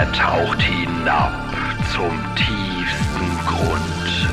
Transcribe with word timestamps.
Er 0.00 0.10
taucht 0.12 0.62
hinab 0.62 1.34
zum 1.92 2.18
tiefsten 2.34 3.38
Grund 3.46 4.30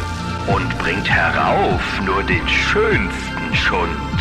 und 0.48 0.78
bringt 0.78 1.10
herauf 1.10 1.82
nur 2.06 2.24
den 2.24 2.48
schönsten 2.48 3.54
Schund. 3.54 4.20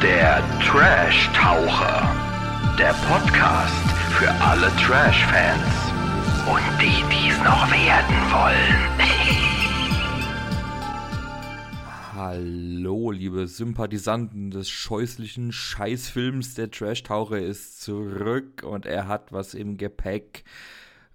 Der 0.00 0.44
Trash-Taucher. 0.64 2.08
Der 2.78 2.94
Podcast 3.10 3.84
für 4.10 4.30
alle 4.48 4.70
Trash-Fans. 4.76 5.74
Und 6.46 6.80
die, 6.80 7.02
die 7.12 7.30
es 7.30 7.38
noch 7.42 7.68
werden 7.72 8.16
wollen. 8.30 9.50
Liebe 13.12 13.46
Sympathisanten 13.46 14.50
des 14.50 14.68
scheußlichen 14.70 15.52
Scheißfilms. 15.52 16.54
Der 16.54 16.70
Trash-Taucher 16.70 17.38
ist 17.38 17.82
zurück 17.82 18.62
und 18.62 18.86
er 18.86 19.08
hat 19.08 19.32
was 19.32 19.54
im 19.54 19.76
Gepäck. 19.76 20.44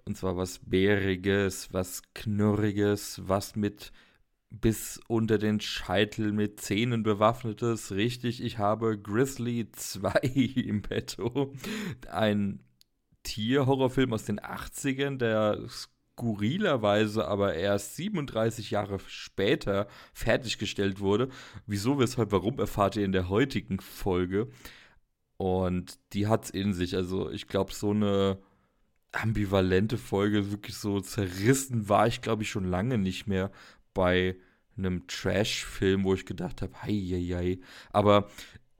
Und 0.05 0.17
zwar 0.17 0.37
was 0.37 0.59
Bäriges, 0.59 1.71
was 1.71 2.01
Knurriges, 2.13 3.21
was 3.25 3.55
mit 3.55 3.91
bis 4.49 4.99
unter 5.07 5.37
den 5.37 5.59
Scheitel 5.59 6.31
mit 6.31 6.59
Zähnen 6.59 7.03
bewaffnetes. 7.03 7.91
Richtig, 7.91 8.43
ich 8.43 8.57
habe 8.57 8.97
Grizzly 8.97 9.71
2 9.71 10.11
im 10.55 10.81
Petto. 10.81 11.53
Ein 12.09 12.63
Tierhorrorfilm 13.23 14.13
aus 14.13 14.25
den 14.25 14.39
80ern, 14.39 15.17
der 15.17 15.59
skurrilerweise 16.19 17.27
aber 17.27 17.55
erst 17.55 17.95
37 17.95 18.71
Jahre 18.71 18.99
später 19.07 19.87
fertiggestellt 20.13 20.99
wurde. 20.99 21.29
Wieso, 21.65 21.97
weshalb, 21.97 22.31
warum 22.31 22.59
erfahrt 22.59 22.97
ihr 22.97 23.05
in 23.05 23.13
der 23.13 23.29
heutigen 23.29 23.79
Folge. 23.79 24.49
Und 25.37 25.97
die 26.11 26.27
hat 26.27 26.45
es 26.45 26.49
in 26.49 26.73
sich. 26.73 26.95
Also 26.95 27.29
ich 27.31 27.47
glaube, 27.47 27.73
so 27.73 27.91
eine 27.91 28.39
ambivalente 29.13 29.97
Folge, 29.97 30.51
wirklich 30.51 30.75
so 30.75 30.99
zerrissen 30.99 31.87
war 31.87 32.07
ich, 32.07 32.21
glaube 32.21 32.43
ich, 32.43 32.49
schon 32.49 32.65
lange 32.65 32.97
nicht 32.97 33.25
mehr 33.25 33.49
bei 33.93 34.35
einem 34.77 35.07
Trash-Film, 35.07 36.03
wo 36.03 36.13
ich 36.13 36.25
gedacht 36.25 36.61
habe, 36.61 36.73
hei. 36.83 37.59
Aber 37.91 38.29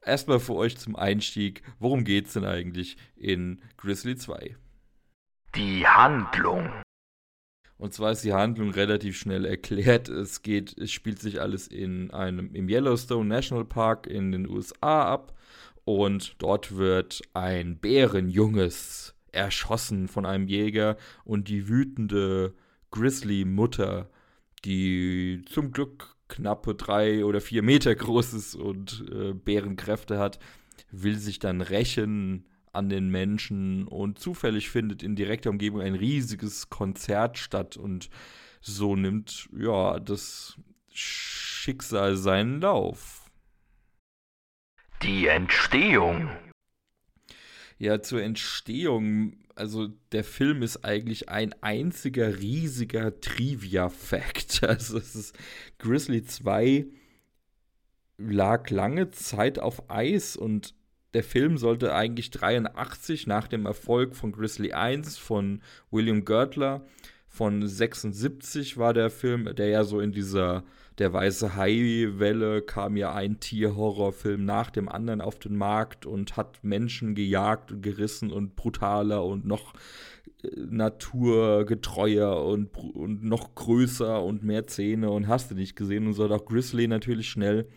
erstmal 0.03 0.39
für 0.39 0.55
euch 0.55 0.77
zum 0.77 0.95
Einstieg, 0.97 1.63
worum 1.79 2.03
geht 2.03 2.27
es 2.27 2.33
denn 2.33 2.45
eigentlich 2.45 2.97
in 3.15 3.61
Grizzly 3.77 4.17
2? 4.17 4.57
Die 5.55 5.87
Handlung. 5.87 6.69
Und 7.79 7.93
zwar 7.93 8.11
ist 8.11 8.25
die 8.25 8.33
Handlung 8.33 8.71
relativ 8.71 9.17
schnell 9.17 9.45
erklärt. 9.45 10.09
Es 10.09 10.41
geht, 10.41 10.77
es 10.77 10.91
spielt 10.91 11.19
sich 11.19 11.39
alles 11.41 11.65
in 11.65 12.11
einem 12.11 12.53
im 12.53 12.67
Yellowstone 12.67 13.27
National 13.27 13.63
Park 13.63 14.05
in 14.05 14.33
den 14.33 14.49
USA 14.49 15.05
ab 15.05 15.33
und 15.85 16.35
dort 16.39 16.75
wird 16.75 17.21
ein 17.33 17.77
Bärenjunges 17.77 19.15
erschossen 19.31 20.09
von 20.09 20.25
einem 20.25 20.49
Jäger 20.49 20.97
und 21.23 21.47
die 21.47 21.69
wütende 21.69 22.53
Grizzly-Mutter, 22.91 24.09
die 24.65 25.43
zum 25.49 25.71
Glück 25.71 26.17
knappe 26.27 26.75
drei 26.75 27.23
oder 27.23 27.39
vier 27.39 27.63
Meter 27.63 27.95
groß 27.95 28.33
ist 28.33 28.55
und 28.55 29.05
äh, 29.09 29.33
Bärenkräfte 29.33 30.19
hat, 30.19 30.37
will 30.91 31.17
sich 31.17 31.39
dann 31.39 31.61
rächen 31.61 32.45
an 32.71 32.89
den 32.89 33.09
Menschen 33.09 33.87
und 33.87 34.19
zufällig 34.19 34.69
findet 34.69 35.03
in 35.03 35.15
direkter 35.15 35.49
Umgebung 35.49 35.81
ein 35.81 35.95
riesiges 35.95 36.69
Konzert 36.69 37.37
statt 37.37 37.77
und 37.77 38.09
so 38.61 38.95
nimmt 38.95 39.49
ja 39.57 39.99
das 39.99 40.57
Schicksal 40.91 42.15
seinen 42.17 42.61
Lauf. 42.61 43.29
Die 45.01 45.27
Entstehung. 45.27 46.29
Ja, 47.77 48.01
zur 48.01 48.21
Entstehung, 48.21 49.37
also 49.55 49.87
der 50.11 50.25
Film 50.25 50.61
ist 50.61 50.83
eigentlich 50.83 51.29
ein 51.29 51.55
einziger 51.61 52.39
riesiger 52.39 53.19
Trivia-Fact. 53.19 54.63
Also 54.69 54.97
es 54.97 55.15
ist 55.15 55.37
Grizzly 55.77 56.23
2 56.23 56.85
lag 58.19 58.69
lange 58.69 59.11
Zeit 59.11 59.59
auf 59.59 59.89
Eis 59.89 60.35
und 60.35 60.75
der 61.13 61.23
Film 61.23 61.57
sollte 61.57 61.93
eigentlich 61.93 62.31
83 62.31 63.27
nach 63.27 63.47
dem 63.47 63.65
Erfolg 63.65 64.15
von 64.15 64.31
Grizzly 64.31 64.73
1 64.73 65.17
von 65.17 65.61
William 65.91 66.25
Girdler 66.25 66.85
von 67.27 67.65
76 67.65 68.77
war 68.77 68.93
der 68.93 69.09
Film, 69.09 69.55
der 69.55 69.67
ja 69.67 69.83
so 69.83 69.99
in 69.99 70.11
dieser 70.11 70.63
der 70.97 71.13
weiße 71.13 71.55
Hai-Welle 71.55 72.61
kam 72.61 72.97
ja 72.97 73.13
ein 73.13 73.39
Tierhorrorfilm 73.39 74.43
nach 74.43 74.69
dem 74.69 74.89
anderen 74.89 75.21
auf 75.21 75.39
den 75.39 75.55
Markt 75.55 76.05
und 76.05 76.35
hat 76.35 76.61
Menschen 76.63 77.15
gejagt 77.15 77.71
und 77.71 77.81
gerissen 77.81 78.31
und 78.31 78.55
brutaler 78.57 79.23
und 79.23 79.45
noch 79.45 79.73
äh, 80.43 80.49
naturgetreuer 80.57 82.43
und, 82.43 82.75
und 82.75 83.23
noch 83.23 83.55
größer 83.55 84.21
und 84.21 84.43
mehr 84.43 84.67
Zähne 84.67 85.09
und 85.09 85.27
hast 85.29 85.51
du 85.51 85.55
nicht 85.55 85.77
gesehen 85.77 86.07
und 86.07 86.13
so 86.13 86.25
hat 86.25 86.31
auch 86.31 86.45
Grizzly 86.45 86.87
natürlich 86.87 87.29
schnell 87.29 87.67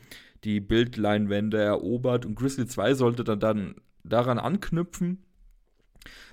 die 0.45 0.61
Bildleinwände 0.61 1.59
erobert 1.59 2.27
und 2.27 2.35
Grizzly 2.35 2.67
2 2.67 2.95
sollte 2.95 3.25
dann, 3.25 3.41
dann 3.41 3.75
daran 4.03 4.39
anknüpfen, 4.39 5.25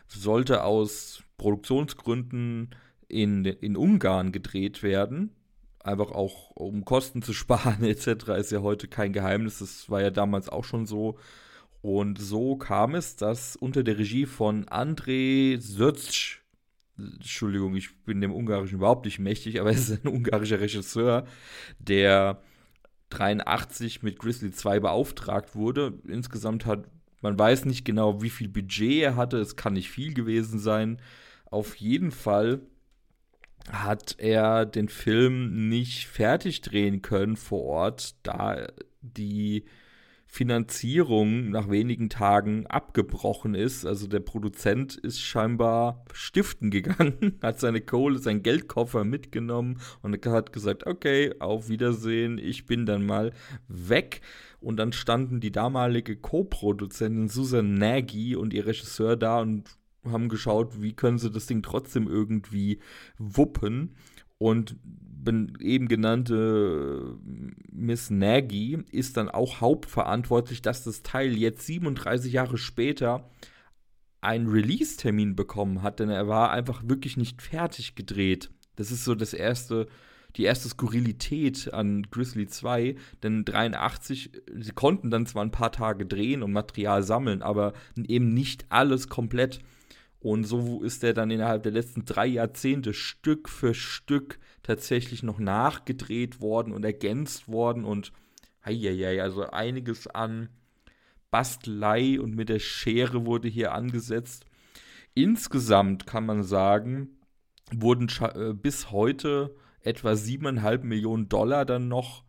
sollte 0.07 0.63
aus 0.63 1.23
Produktionsgründen 1.37 2.75
in, 3.07 3.45
in 3.45 3.77
Ungarn 3.77 4.31
gedreht 4.31 4.83
werden. 4.83 5.35
Einfach 5.81 6.11
auch 6.11 6.51
um 6.51 6.85
Kosten 6.85 7.21
zu 7.21 7.33
sparen, 7.33 7.83
etc. 7.83 8.29
ist 8.37 8.51
ja 8.51 8.61
heute 8.61 8.87
kein 8.87 9.13
Geheimnis. 9.13 9.59
Das 9.59 9.89
war 9.89 10.01
ja 10.01 10.09
damals 10.09 10.49
auch 10.49 10.63
schon 10.63 10.85
so. 10.85 11.17
Und 11.81 12.19
so 12.19 12.57
kam 12.57 12.95
es, 12.95 13.15
dass 13.15 13.55
unter 13.55 13.83
der 13.83 13.97
Regie 13.97 14.25
von 14.25 14.65
André 14.65 15.59
Sötsch, 15.61 16.41
Entschuldigung, 16.97 17.75
ich 17.75 18.03
bin 18.03 18.19
dem 18.19 18.33
Ungarischen 18.33 18.75
überhaupt 18.75 19.05
nicht 19.05 19.19
mächtig, 19.19 19.61
aber 19.61 19.71
er 19.71 19.77
ist 19.77 20.03
ein 20.03 20.11
ungarischer 20.11 20.59
Regisseur, 20.59 21.25
der 21.79 22.41
83 23.09 24.03
mit 24.03 24.19
Grizzly 24.19 24.51
2 24.51 24.79
beauftragt 24.79 25.55
wurde. 25.55 25.93
Insgesamt 26.07 26.65
hat 26.65 26.85
man 27.21 27.37
weiß 27.37 27.65
nicht 27.65 27.85
genau, 27.85 28.21
wie 28.21 28.29
viel 28.29 28.47
Budget 28.47 29.03
er 29.03 29.15
hatte. 29.15 29.37
Es 29.37 29.55
kann 29.55 29.73
nicht 29.73 29.89
viel 29.89 30.13
gewesen 30.13 30.59
sein. 30.59 31.01
Auf 31.45 31.75
jeden 31.75 32.11
Fall 32.11 32.61
hat 33.71 34.15
er 34.19 34.65
den 34.65 34.89
Film 34.89 35.69
nicht 35.69 36.07
fertig 36.07 36.61
drehen 36.61 37.01
können 37.01 37.35
vor 37.35 37.63
Ort, 37.63 38.15
da 38.23 38.67
die 39.01 39.65
Finanzierung 40.31 41.49
nach 41.49 41.71
wenigen 41.71 42.07
Tagen 42.07 42.67
abgebrochen 42.67 43.55
ist. 43.55 43.83
Also 43.83 44.05
der 44.05 44.19
Produzent 44.19 44.95
ist 44.95 45.19
scheinbar 45.19 46.05
stiften 46.13 46.69
gegangen, 46.69 47.39
hat 47.41 47.59
seine 47.59 47.81
Kohle, 47.81 48.19
seinen 48.19 48.43
Geldkoffer 48.43 49.03
mitgenommen 49.03 49.79
und 50.03 50.23
hat 50.27 50.53
gesagt, 50.53 50.85
okay, 50.85 51.33
auf 51.39 51.67
Wiedersehen, 51.67 52.37
ich 52.37 52.67
bin 52.67 52.85
dann 52.85 53.07
mal 53.07 53.33
weg. 53.67 54.21
Und 54.61 54.77
dann 54.77 54.93
standen 54.93 55.39
die 55.39 55.51
damalige 55.51 56.15
Co-Produzentin 56.15 57.27
Susan 57.27 57.73
Nagy 57.73 58.35
und 58.35 58.53
ihr 58.53 58.67
Regisseur 58.67 59.17
da 59.17 59.39
und 59.39 59.79
haben 60.05 60.29
geschaut, 60.29 60.79
wie 60.79 60.93
können 60.93 61.17
sie 61.17 61.31
das 61.31 61.47
Ding 61.47 61.63
trotzdem 61.63 62.07
irgendwie 62.07 62.79
wuppen. 63.17 63.95
Und 64.37 64.75
eben 65.59 65.87
genannte 65.87 67.17
äh, 67.17 67.71
Miss 67.71 68.09
Nagy 68.09 68.83
ist 68.91 69.17
dann 69.17 69.29
auch 69.29 69.61
hauptverantwortlich, 69.61 70.61
dass 70.61 70.83
das 70.83 71.03
Teil 71.03 71.37
jetzt 71.37 71.65
37 71.65 72.33
Jahre 72.33 72.57
später 72.57 73.29
einen 74.21 74.47
Release-Termin 74.47 75.35
bekommen 75.35 75.81
hat, 75.81 75.99
denn 75.99 76.09
er 76.09 76.27
war 76.27 76.51
einfach 76.51 76.83
wirklich 76.85 77.17
nicht 77.17 77.41
fertig 77.41 77.95
gedreht. 77.95 78.49
Das 78.75 78.91
ist 78.91 79.05
so 79.05 79.15
das 79.15 79.33
erste, 79.33 79.87
die 80.35 80.43
erste 80.43 80.69
Skurrilität 80.69 81.73
an 81.73 82.03
Grizzly 82.11 82.47
2, 82.47 82.95
denn 83.23 83.45
83, 83.45 84.31
sie 84.55 84.71
konnten 84.71 85.09
dann 85.09 85.25
zwar 85.25 85.43
ein 85.43 85.51
paar 85.51 85.71
Tage 85.71 86.05
drehen 86.05 86.43
und 86.43 86.51
Material 86.51 87.03
sammeln, 87.03 87.41
aber 87.41 87.73
eben 87.95 88.33
nicht 88.33 88.65
alles 88.69 89.07
komplett. 89.07 89.59
Und 90.19 90.43
so 90.43 90.83
ist 90.83 91.03
er 91.03 91.13
dann 91.13 91.31
innerhalb 91.31 91.63
der 91.63 91.71
letzten 91.71 92.03
drei 92.03 92.27
Jahrzehnte 92.27 92.93
Stück 92.93 93.47
für 93.47 93.73
Stück 93.73 94.39
tatsächlich 94.63 95.23
noch 95.23 95.39
nachgedreht 95.39 96.41
worden 96.41 96.73
und 96.73 96.83
ergänzt 96.83 97.47
worden 97.47 97.85
und 97.85 98.11
heieiei, 98.65 99.21
also 99.21 99.49
einiges 99.49 100.07
an 100.07 100.49
Bastelei 101.31 102.19
und 102.19 102.35
mit 102.35 102.49
der 102.49 102.59
Schere 102.59 103.25
wurde 103.25 103.47
hier 103.47 103.73
angesetzt. 103.73 104.45
Insgesamt 105.13 106.05
kann 106.05 106.25
man 106.25 106.43
sagen, 106.43 107.19
wurden 107.71 108.09
äh, 108.21 108.53
bis 108.53 108.91
heute 108.91 109.55
etwa 109.81 110.11
7,5 110.11 110.83
Millionen 110.83 111.29
Dollar 111.29 111.65
dann 111.65 111.87
noch 111.87 112.23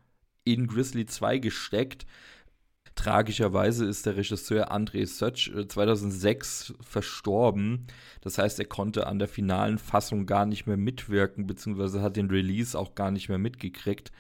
in 0.44 0.66
Grizzly 0.66 1.06
2 1.06 1.38
gesteckt. 1.38 2.06
Tragischerweise 3.00 3.87
ist 3.87 4.05
der 4.05 4.19
Regisseur 4.19 4.70
André 4.70 5.06
Sötsch 5.06 5.50
2006 5.50 6.69
äh, 6.69 6.82
verstorben. 6.82 7.87
Das 8.20 8.37
heißt, 8.37 8.58
er 8.58 8.67
konnte 8.67 9.06
an 9.06 9.19
der 9.19 9.26
finalen 9.26 9.79
Fassung 9.79 10.26
gar 10.26 10.44
nicht 10.44 10.67
mehr 10.67 10.76
mitwirken, 10.76 11.47
beziehungsweise 11.47 12.02
hat 12.02 12.17
den 12.17 12.29
Release 12.29 12.79
auch 12.79 12.94
gar 12.94 13.11
nicht 13.11 13.31
mehr 13.31 13.38
mitgekriegt. 13.38 14.12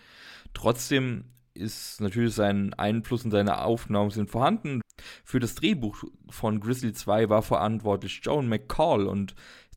Trotzdem 0.54 1.24
ist 1.52 2.00
natürlich 2.00 2.32
sein 2.32 2.72
Einfluss 2.72 3.22
und 3.22 3.32
seine 3.32 3.60
Aufnahmen 3.64 4.08
sind 4.08 4.30
vorhanden. 4.30 4.80
Für 5.24 5.40
das 5.40 5.56
Drehbuch 5.56 6.02
von 6.30 6.58
Grizzly 6.58 6.94
2 6.94 7.28
war 7.28 7.42
verantwortlich 7.42 8.22
Joan 8.22 8.48
McCall 8.48 9.06
und 9.06 9.34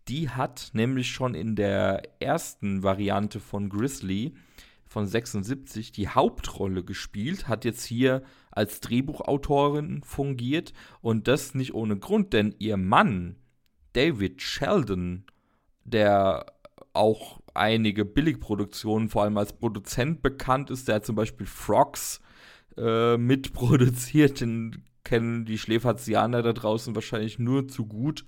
Die 0.08 0.30
hat 0.30 0.70
nämlich 0.74 1.12
schon 1.12 1.34
in 1.34 1.58
der 1.58 2.04
ersten 2.22 2.84
Variante 2.84 3.42
von 3.42 3.68
Grizzly 3.68 4.34
von 4.94 5.08
76 5.08 5.92
die 5.92 6.08
Hauptrolle 6.08 6.84
gespielt, 6.84 7.48
hat 7.48 7.66
jetzt 7.66 7.84
hier 7.84 8.22
als 8.52 8.80
Drehbuchautorin 8.80 10.04
fungiert 10.04 10.72
und 11.02 11.28
das 11.28 11.56
nicht 11.56 11.74
ohne 11.74 11.98
Grund, 11.98 12.32
denn 12.32 12.54
ihr 12.60 12.78
Mann, 12.78 13.38
David 13.94 14.44
Sheldon, 14.44 15.26
der 15.84 16.46
auch 16.94 17.42
einige 17.56 18.06
Billigproduktionen, 18.06 19.10
vor 19.10 19.24
allem 19.24 19.38
als 19.40 19.54
Produzent 19.54 20.22
bekannt 20.22 20.70
ist, 20.70 20.88
der 20.88 20.96
hat 20.96 21.06
zum 21.08 21.16
Beispiel 21.16 21.48
Frogs 21.48 22.22
äh, 22.78 23.18
mitproduziert, 23.18 24.42
den 24.42 24.84
kennen 25.04 25.46
die 25.46 25.58
Schläferzianer 25.58 26.44
da 26.44 26.54
draußen 26.54 26.94
wahrscheinlich 26.94 27.40
nur 27.40 27.68
zu 27.68 27.88
gut. 27.88 28.26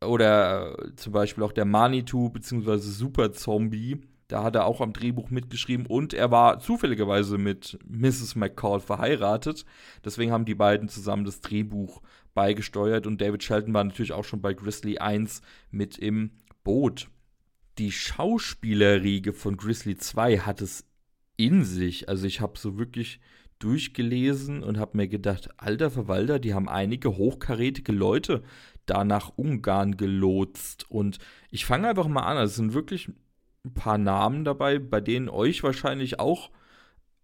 Oder 0.00 0.76
zum 0.96 1.12
Beispiel 1.12 1.42
auch 1.42 1.52
der 1.52 1.64
Manitou 1.64 2.30
bzw. 2.30 2.78
Super 2.78 3.32
Zombie. 3.32 4.00
Da 4.32 4.42
hat 4.42 4.56
er 4.56 4.64
auch 4.64 4.80
am 4.80 4.94
Drehbuch 4.94 5.28
mitgeschrieben 5.28 5.84
und 5.84 6.14
er 6.14 6.30
war 6.30 6.58
zufälligerweise 6.58 7.36
mit 7.36 7.78
Mrs. 7.86 8.34
McCall 8.34 8.80
verheiratet. 8.80 9.66
Deswegen 10.06 10.32
haben 10.32 10.46
die 10.46 10.54
beiden 10.54 10.88
zusammen 10.88 11.26
das 11.26 11.42
Drehbuch 11.42 12.00
beigesteuert 12.32 13.06
und 13.06 13.20
David 13.20 13.42
Shelton 13.42 13.74
war 13.74 13.84
natürlich 13.84 14.12
auch 14.12 14.24
schon 14.24 14.40
bei 14.40 14.54
Grizzly 14.54 14.96
1 14.96 15.42
mit 15.70 15.98
im 15.98 16.30
Boot. 16.64 17.10
Die 17.76 17.92
Schauspielerriege 17.92 19.34
von 19.34 19.58
Grizzly 19.58 19.98
2 19.98 20.38
hat 20.38 20.62
es 20.62 20.86
in 21.36 21.62
sich. 21.62 22.08
Also 22.08 22.26
ich 22.26 22.40
habe 22.40 22.58
so 22.58 22.78
wirklich 22.78 23.20
durchgelesen 23.58 24.62
und 24.62 24.78
habe 24.78 24.96
mir 24.96 25.08
gedacht, 25.08 25.50
alter 25.58 25.90
Verwalter, 25.90 26.38
die 26.38 26.54
haben 26.54 26.70
einige 26.70 27.18
hochkarätige 27.18 27.92
Leute 27.92 28.42
da 28.86 29.04
nach 29.04 29.32
Ungarn 29.36 29.98
gelotst. 29.98 30.90
Und 30.90 31.18
ich 31.50 31.66
fange 31.66 31.88
einfach 31.88 32.08
mal 32.08 32.22
an. 32.22 32.38
Es 32.38 32.56
sind 32.56 32.72
wirklich 32.72 33.10
ein 33.64 33.74
paar 33.74 33.98
Namen 33.98 34.44
dabei, 34.44 34.78
bei 34.78 35.00
denen 35.00 35.28
euch 35.28 35.62
wahrscheinlich 35.62 36.18
auch 36.18 36.50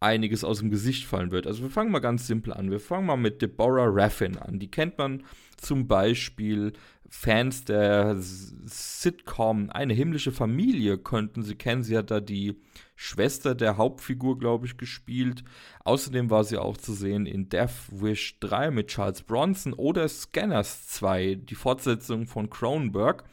einiges 0.01 0.45
aus 0.45 0.61
dem 0.61 0.71
Gesicht 0.71 1.05
fallen 1.05 1.33
wird. 1.33 1.49
Also 1.49 1.63
wir 1.63 1.71
fangen 1.71 1.91
mal 1.91 1.99
ganz 1.99 2.29
simpel 2.29 2.53
an. 2.53 2.71
Wir 2.71 2.79
fangen 2.79 3.07
mal 3.07 3.17
mit 3.17 3.43
Deborah 3.43 3.89
Raffin 3.89 4.39
an. 4.39 4.61
Die 4.61 4.71
kennt 4.71 4.97
man 4.99 5.25
zum 5.57 5.89
Beispiel 5.89 6.75
Fans 7.11 7.65
der 7.65 8.17
Sitcom 8.21 9.71
Eine 9.71 9.95
himmlische 9.95 10.31
Familie 10.31 10.99
könnten 10.99 11.43
sie 11.43 11.57
kennen. 11.57 11.83
Sie 11.83 11.97
hat 11.97 12.13
da 12.13 12.21
die 12.21 12.61
Schwester 12.95 13.57
der 13.57 13.77
Hauptfigur, 13.77 14.39
glaube 14.39 14.67
ich, 14.67 14.77
gespielt. 14.77 15.43
Außerdem 15.85 16.31
war 16.31 16.45
sie 16.45 16.59
auch 16.59 16.77
zu 16.77 16.93
sehen 16.93 17.27
in 17.27 17.49
Death 17.49 17.91
Wish 17.91 18.39
3 18.39 18.71
mit 18.71 18.89
Charles 18.89 19.23
Bronson 19.23 19.73
oder 19.73 20.07
Scanners 20.09 20.87
2, 20.87 21.35
die 21.35 21.57
Fortsetzung 21.57 22.27
von 22.27 22.51
Cronenberg. 22.51 23.25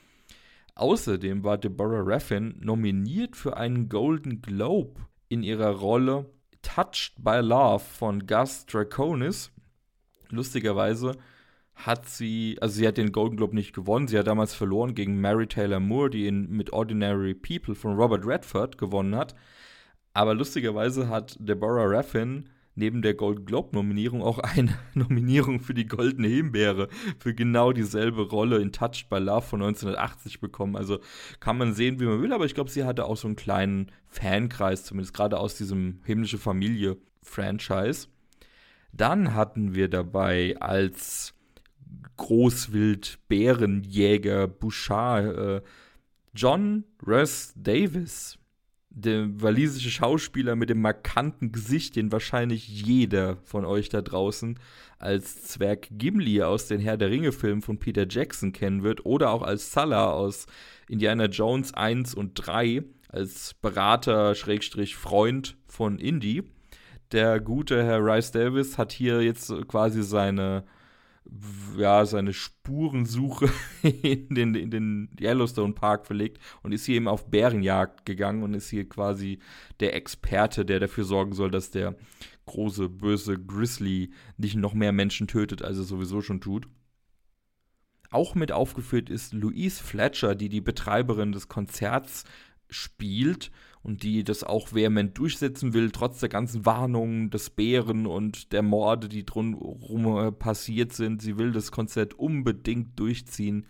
Außerdem 0.76 1.44
war 1.44 1.58
Deborah 1.58 2.04
Raffin 2.04 2.56
nominiert 2.60 3.38
für 3.38 3.56
einen 3.56 3.88
Golden 3.88 4.42
Globe 4.42 5.02
in 5.30 5.42
ihrer 5.42 5.72
Rolle 5.72 6.30
Touched 6.62 7.24
by 7.24 7.40
Love 7.42 7.80
von 7.80 8.28
Gus 8.28 8.66
Draconis. 8.66 9.52
Lustigerweise 10.30 11.14
hat 11.76 12.10
sie, 12.10 12.58
also 12.60 12.76
sie 12.76 12.88
hat 12.88 12.98
den 12.98 13.14
Golden 13.14 13.38
Globe 13.38 13.56
nicht 13.56 13.74
gewonnen, 13.74 14.08
sie 14.08 14.18
hat 14.18 14.28
damals 14.28 14.54
verloren 14.54 14.96
gegen 14.96 15.22
Mary 15.22 15.48
Taylor 15.48 15.80
Moore, 15.80 16.10
die 16.10 16.26
ihn 16.28 16.50
mit 16.50 16.74
Ordinary 16.74 17.34
People 17.34 17.76
von 17.76 17.96
Robert 17.96 18.26
Redford 18.26 18.78
gewonnen 18.78 19.16
hat. 19.16 19.34
Aber 20.14 20.34
lustigerweise 20.34 21.08
hat 21.08 21.38
Deborah 21.40 21.86
Raffin 21.86 22.50
neben 22.76 23.02
der 23.02 23.14
Golden 23.14 23.46
Globe-Nominierung 23.46 24.22
auch 24.22 24.40
eine 24.40 24.78
Nominierung 24.94 25.60
für 25.60 25.74
die 25.74 25.88
Goldene 25.88 26.28
Himbeere 26.28 26.90
für 27.18 27.34
genau 27.34 27.72
dieselbe 27.72 28.24
Rolle 28.24 28.58
in 28.58 28.72
Touched 28.72 29.10
by 29.10 29.18
Love 29.18 29.42
von 29.42 29.62
1980 29.62 30.42
bekommen. 30.42 30.76
Also 30.76 31.00
kann 31.40 31.58
man 31.58 31.74
sehen, 31.74 32.00
wie 32.00 32.06
man 32.06 32.22
will, 32.22 32.34
aber 32.34 32.46
ich 32.46 32.54
glaube, 32.54 32.70
sie 32.70 32.84
hatte 32.84 33.06
auch 33.06 33.18
so 33.18 33.28
einen 33.28 33.36
kleinen 33.36 33.92
Fankreis, 34.08 34.84
zumindest 34.84 35.16
gerade 35.16 35.40
aus 35.40 35.56
diesem 35.56 36.02
Himmlische 36.04 36.38
Familie-Franchise. 36.38 38.10
Dann 38.92 39.34
hatten 39.34 39.76
wir 39.76 39.90
dabei 39.90 40.56
als 40.60 41.34
Großwild-Bärenjäger 42.18 44.48
Bouchard 44.48 45.38
äh, 45.38 45.62
John 46.34 46.86
Russ 47.06 47.54
Davis 47.56 48.40
der 48.96 49.28
walisische 49.42 49.92
Schauspieler 49.92 50.56
mit 50.56 50.70
dem 50.70 50.80
markanten 50.80 51.52
Gesicht, 51.52 51.98
den 51.98 52.14
wahrscheinlich 52.14 52.68
jeder 52.68 53.36
von 53.44 53.66
euch 53.66 53.90
da 53.90 54.02
draußen 54.02 54.58
als 55.00 55.44
Zwerg 55.44 55.90
Gimli 55.92 56.42
aus 56.42 56.68
den 56.68 56.80
Herr 56.80 56.96
der 56.96 57.10
Ringe-Filmen 57.10 57.62
von 57.62 57.78
Peter 57.78 58.08
Jackson 58.10 58.54
kennen 58.54 58.84
wird 58.84 59.06
oder 59.06 59.32
auch 59.32 59.42
als 59.42 59.74
Salah 59.74 60.12
aus 60.12 60.48
Indiana 60.88 61.26
Jones 61.26 61.74
1 61.74 62.16
und 62.16 62.36
3 62.36 62.84
als 63.10 63.54
Berater, 63.56 64.34
Schrägstrich 64.34 64.96
Freund 64.96 65.58
von 65.68 66.00
Indy. 66.00 66.44
Der 67.12 67.42
gute 67.42 67.84
Herr 67.84 68.00
Rice 68.00 68.32
Davis 68.32 68.78
hat 68.78 68.94
hier 68.94 69.22
jetzt 69.22 69.52
quasi 69.68 70.04
seine 70.04 70.64
ja, 71.78 72.06
seine 72.06 72.34
Spurensuche 72.34 73.50
in 73.82 74.34
den, 74.34 74.56
in 74.56 74.72
den 74.72 75.10
Yellowstone 75.20 75.74
Park 75.74 76.06
verlegt 76.06 76.40
und 76.64 76.72
ist 76.72 76.86
hier 76.86 76.96
eben 76.96 77.08
auf 77.08 77.30
Bärenjagd 77.30 78.06
gegangen 78.06 78.44
und 78.44 78.54
ist 78.54 78.70
hier 78.70 78.88
quasi 78.88 79.40
der 79.80 79.96
Experte, 79.96 80.66
der 80.66 80.80
dafür 80.80 81.04
sorgen 81.04 81.34
soll, 81.34 81.52
dass 81.52 81.72
der 81.72 81.96
große, 82.46 82.90
böse 82.90 83.40
Grizzly 83.40 84.12
nicht 84.38 84.56
noch 84.56 84.74
mehr 84.74 84.92
Menschen 84.92 85.28
tötet, 85.28 85.64
als 85.64 85.78
er 85.78 85.84
sowieso 85.84 86.22
schon 86.22 86.42
tut. 86.42 86.68
Auch 88.12 88.36
mit 88.36 88.52
aufgeführt 88.52 89.10
ist 89.10 89.34
Louise 89.34 89.84
Fletcher, 89.84 90.36
die 90.36 90.50
die 90.50 90.62
Betreiberin 90.62 91.32
des 91.32 91.48
Konzerts 91.48 92.24
spielt 92.70 93.52
und 93.86 94.02
die 94.02 94.24
das 94.24 94.44
auch 94.44 94.74
vehement 94.74 95.16
durchsetzen 95.16 95.76
will, 95.76 95.92
trotz 95.92 96.20
der 96.20 96.30
ganzen 96.30 96.66
Warnungen 96.66 97.30
des 97.30 97.52
Bären 97.52 98.08
und 98.08 98.52
der 98.52 98.64
Morde, 98.64 99.08
die 99.08 99.28
drumherum 99.28 100.18
äh, 100.18 100.32
passiert 100.32 100.92
sind. 100.92 101.22
Sie 101.22 101.38
will 101.38 101.52
das 101.52 101.72
Konzert 101.72 102.16
unbedingt 102.16 103.00
durchziehen. 103.00 103.68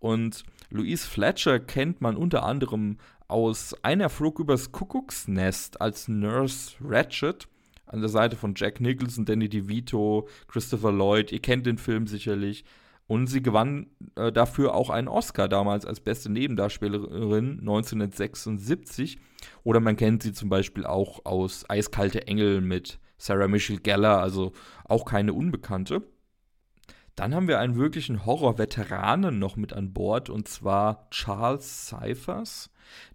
Und 0.00 0.42
Louise 0.70 1.06
Fletcher 1.06 1.60
kennt 1.60 2.00
man 2.00 2.16
unter 2.16 2.42
anderem 2.42 2.98
aus 3.28 3.76
Einer 3.84 4.08
Flug 4.08 4.40
übers 4.40 4.72
Kuckucksnest 4.72 5.80
als 5.80 6.08
Nurse 6.08 6.74
Ratchet 6.80 7.46
an 7.86 8.00
der 8.00 8.10
Seite 8.10 8.34
von 8.34 8.54
Jack 8.56 8.80
Nicholson, 8.80 9.24
Danny 9.24 9.48
DeVito, 9.48 10.26
Christopher 10.48 10.90
Lloyd. 10.90 11.30
Ihr 11.30 11.40
kennt 11.40 11.64
den 11.64 11.78
Film 11.78 12.08
sicherlich. 12.08 12.64
Und 13.06 13.26
sie 13.26 13.42
gewann 13.42 13.88
äh, 14.16 14.32
dafür 14.32 14.74
auch 14.74 14.88
einen 14.88 15.08
Oscar 15.08 15.48
damals 15.48 15.84
als 15.84 16.00
beste 16.00 16.30
Nebendarstellerin 16.30 17.60
1976. 17.60 19.18
Oder 19.62 19.80
man 19.80 19.96
kennt 19.96 20.22
sie 20.22 20.32
zum 20.32 20.48
Beispiel 20.48 20.86
auch 20.86 21.24
aus 21.24 21.68
Eiskalte 21.68 22.26
Engel 22.26 22.60
mit 22.60 22.98
Sarah 23.18 23.48
Michelle 23.48 23.80
Gellar, 23.80 24.22
also 24.22 24.52
auch 24.84 25.04
keine 25.04 25.34
Unbekannte. 25.34 26.02
Dann 27.14 27.34
haben 27.34 27.46
wir 27.46 27.60
einen 27.60 27.76
wirklichen 27.76 28.26
Horror-Veteranen 28.26 29.38
noch 29.38 29.56
mit 29.56 29.72
an 29.72 29.92
Bord, 29.92 30.30
und 30.30 30.48
zwar 30.48 31.08
Charles 31.10 31.86
Cyphers, 31.86 32.70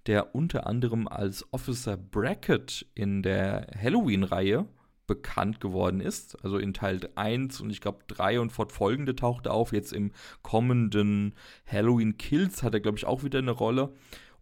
der 0.06 0.34
unter 0.36 0.68
anderem 0.68 1.08
als 1.08 1.46
Officer 1.52 1.98
Brackett 1.98 2.86
in 2.96 3.24
der 3.24 3.68
Halloween-Reihe 3.82 4.68
bekannt 5.10 5.60
geworden 5.60 6.00
ist. 6.00 6.42
Also 6.44 6.58
in 6.58 6.74
Teil 6.74 7.02
1 7.16 7.60
und 7.60 7.70
ich 7.72 7.82
glaube 7.82 8.00
3 8.08 8.40
und 8.40 8.52
fortfolgende 8.52 9.16
taucht 9.16 9.48
er 9.48 9.54
auf. 9.54 9.74
Jetzt 9.74 9.92
im 9.92 10.12
kommenden 10.42 11.36
Halloween 11.66 12.18
Kills 12.18 12.64
hat 12.64 12.74
er, 12.74 12.80
glaube 12.80 12.98
ich, 12.98 13.06
auch 13.06 13.24
wieder 13.24 13.40
eine 13.40 13.52
Rolle. 13.52 13.94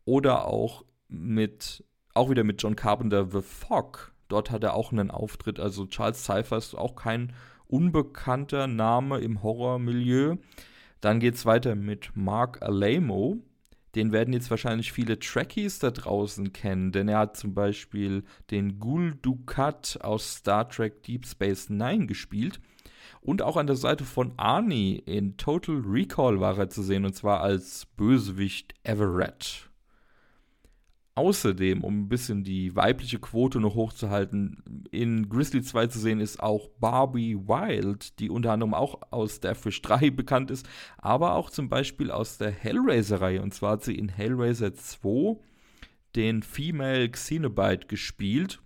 Oder 0.06 0.46
auch 0.46 0.86
mit, 1.08 1.84
auch 2.14 2.30
wieder 2.30 2.44
mit 2.44 2.62
John 2.62 2.76
Carpenter 2.76 3.28
The 3.32 3.42
Fog. 3.42 4.14
Dort 4.28 4.52
hat 4.52 4.64
er 4.64 4.76
auch 4.76 4.92
einen 4.92 5.10
Auftritt. 5.10 5.60
Also 5.60 5.88
Charles 5.88 6.24
Cypher 6.24 6.58
ist 6.58 6.76
auch 6.76 6.96
kein 6.96 7.34
unbekannter 7.66 8.68
Name 8.68 9.20
im 9.20 9.42
Horrormilieu. 9.42 10.36
Dann 11.02 11.20
geht 11.20 11.36
es 11.36 11.46
weiter 11.46 11.76
mit 11.76 12.12
Mark 12.16 12.62
Alamo 12.62 13.40
den 13.98 14.12
werden 14.12 14.32
jetzt 14.32 14.52
wahrscheinlich 14.52 14.92
viele 14.92 15.18
Trekkies 15.18 15.80
da 15.80 15.90
draußen 15.90 16.54
kennen, 16.54 16.92
denn 16.92 17.08
er 17.08 17.18
hat 17.18 17.36
zum 17.36 17.56
Beispiel 17.56 18.24
den 18.52 18.78
Gul 18.80 19.16
Dukat 19.24 19.98
aus 20.02 20.36
Star 20.36 20.70
Trek 20.70 21.02
Deep 21.02 21.26
Space 21.26 21.70
Nine 21.70 22.06
gespielt. 22.06 22.60
Und 23.22 23.42
auch 23.42 23.58
an 23.58 23.66
der 23.66 23.76
Seite 23.76 24.06
von 24.06 24.34
Arnie 24.38 25.02
in 25.06 25.36
Total 25.36 25.82
Recall 25.84 26.40
war 26.40 26.60
er 26.60 26.70
zu 26.70 26.84
sehen, 26.84 27.06
und 27.06 27.16
zwar 27.16 27.42
als 27.42 27.88
Bösewicht 27.98 28.76
Everett. 28.84 29.67
Außerdem, 31.18 31.84
um 31.84 32.02
ein 32.02 32.10
bisschen 32.10 32.44
die 32.44 32.76
weibliche 32.76 33.18
Quote 33.18 33.60
noch 33.60 33.74
hochzuhalten, 33.74 34.86
in 34.92 35.28
Grizzly 35.30 35.64
2 35.64 35.88
zu 35.88 35.98
sehen 35.98 36.20
ist 36.20 36.40
auch 36.40 36.70
Barbie 36.80 37.36
Wild, 37.36 38.20
die 38.20 38.30
unter 38.30 38.52
anderem 38.52 38.76
auch 38.76 39.02
aus 39.10 39.40
der 39.40 39.56
Fish 39.56 39.82
3 39.82 40.10
bekannt 40.12 40.52
ist, 40.52 40.70
aber 41.00 41.34
auch 41.34 41.50
zum 41.50 41.70
Beispiel 41.70 42.12
aus 42.12 42.38
der 42.38 42.52
Hellraiser-Reihe. 42.52 43.42
Und 43.42 43.56
zwar 43.56 43.72
hat 43.72 43.84
sie 43.84 43.96
in 43.96 44.10
Hellraiser 44.10 44.76
2 44.76 45.40
den 46.16 46.44
Female 46.44 47.10
Xenobite 47.10 47.88
gespielt. 47.88 48.62